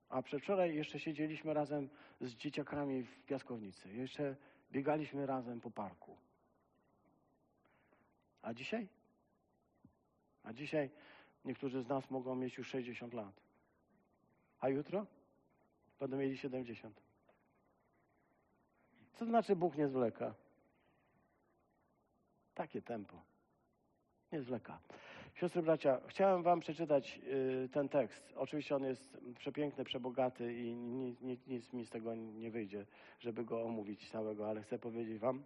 [0.09, 1.89] A przedwczoraj jeszcze siedzieliśmy razem
[2.21, 3.93] z dzieciakami w piaskownicy.
[3.93, 4.35] Jeszcze
[4.71, 6.17] biegaliśmy razem po parku.
[8.41, 8.87] A dzisiaj?
[10.43, 10.89] A dzisiaj
[11.45, 13.41] niektórzy z nas mogą mieć już 60 lat.
[14.59, 15.05] A jutro?
[15.99, 17.01] Będą mieli 70.
[19.13, 20.33] Co znaczy Bóg nie zwleka?
[22.55, 23.21] Takie tempo.
[24.31, 24.79] Nie zwleka.
[25.33, 28.33] Siostry, bracia, chciałem wam przeczytać y, ten tekst.
[28.35, 32.85] Oczywiście on jest przepiękny, przebogaty i nic, nic, nic mi z tego nie wyjdzie,
[33.19, 35.43] żeby go omówić całego, ale chcę powiedzieć wam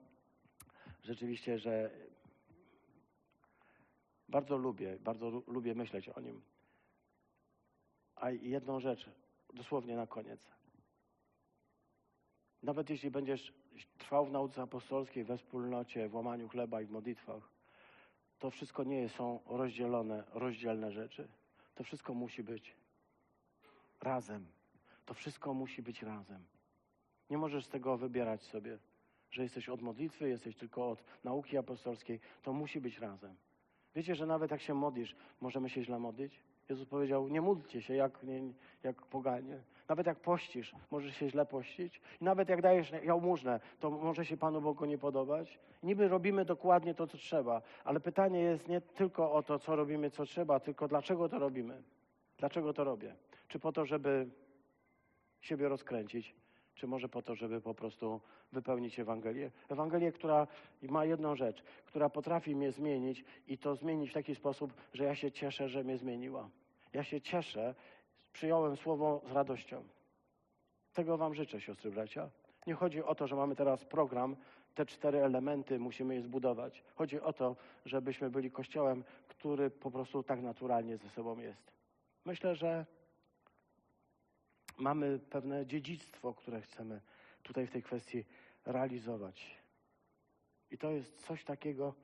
[1.04, 1.91] rzeczywiście, że
[4.30, 6.41] bardzo lubię, bardzo lu- lubię myśleć o nim.
[8.15, 9.09] A jedną rzecz,
[9.53, 10.49] dosłownie na koniec.
[12.63, 13.53] Nawet jeśli będziesz
[13.97, 17.49] trwał w nauce apostolskiej, we wspólnocie, w łamaniu chleba i w modlitwach,
[18.39, 21.28] to wszystko nie są rozdzielone, rozdzielne rzeczy.
[21.76, 22.76] To wszystko musi być
[24.01, 24.47] razem.
[25.05, 26.45] To wszystko musi być razem.
[27.30, 28.80] Nie możesz z tego wybierać sobie,
[29.32, 32.19] że jesteś od modlitwy, jesteś tylko od nauki apostolskiej.
[32.43, 33.36] To musi być razem.
[33.96, 36.39] Wiecie, że nawet jak się modlisz, możemy się źle modlić?
[36.70, 38.41] Jezus powiedział, nie módlcie się jak, nie,
[38.84, 39.60] jak poganie.
[39.89, 42.02] Nawet jak pościsz, możesz się źle pościć.
[42.22, 45.60] I nawet jak dajesz jałmużnę, to może się Panu Bogu nie podobać.
[45.84, 50.12] Niby robimy dokładnie to, co trzeba, ale pytanie jest nie tylko o to, co robimy,
[50.12, 51.84] co trzeba, tylko dlaczego to robimy.
[52.38, 53.16] Dlaczego to robię?
[53.48, 54.28] Czy po to, żeby
[55.41, 56.36] siebie rozkręcić,
[56.76, 58.21] czy może po to, żeby po prostu
[58.51, 59.51] wypełnić Ewangelię?
[59.69, 60.47] Ewangelię, która
[60.82, 65.15] ma jedną rzecz, która potrafi mnie zmienić i to zmienić w taki sposób, że ja
[65.15, 66.49] się cieszę, że mnie zmieniła.
[66.93, 67.76] Ja się cieszę,
[68.34, 69.84] przyjąłem słowo z radością.
[70.93, 72.30] Tego Wam życzę, siostry, bracia.
[72.67, 74.36] Nie chodzi o to, że mamy teraz program,
[74.76, 76.84] te cztery elementy musimy je zbudować.
[76.95, 77.55] Chodzi o to,
[77.86, 81.71] żebyśmy byli kościołem, który po prostu tak naturalnie ze sobą jest.
[82.26, 82.86] Myślę, że
[84.78, 87.01] mamy pewne dziedzictwo, które chcemy
[87.43, 88.26] tutaj w tej kwestii
[88.65, 89.57] realizować.
[90.71, 91.95] I to jest coś takiego,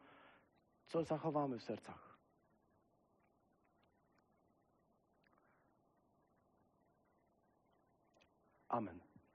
[0.87, 2.17] co zachowamy w sercach.
[8.67, 9.00] Amen.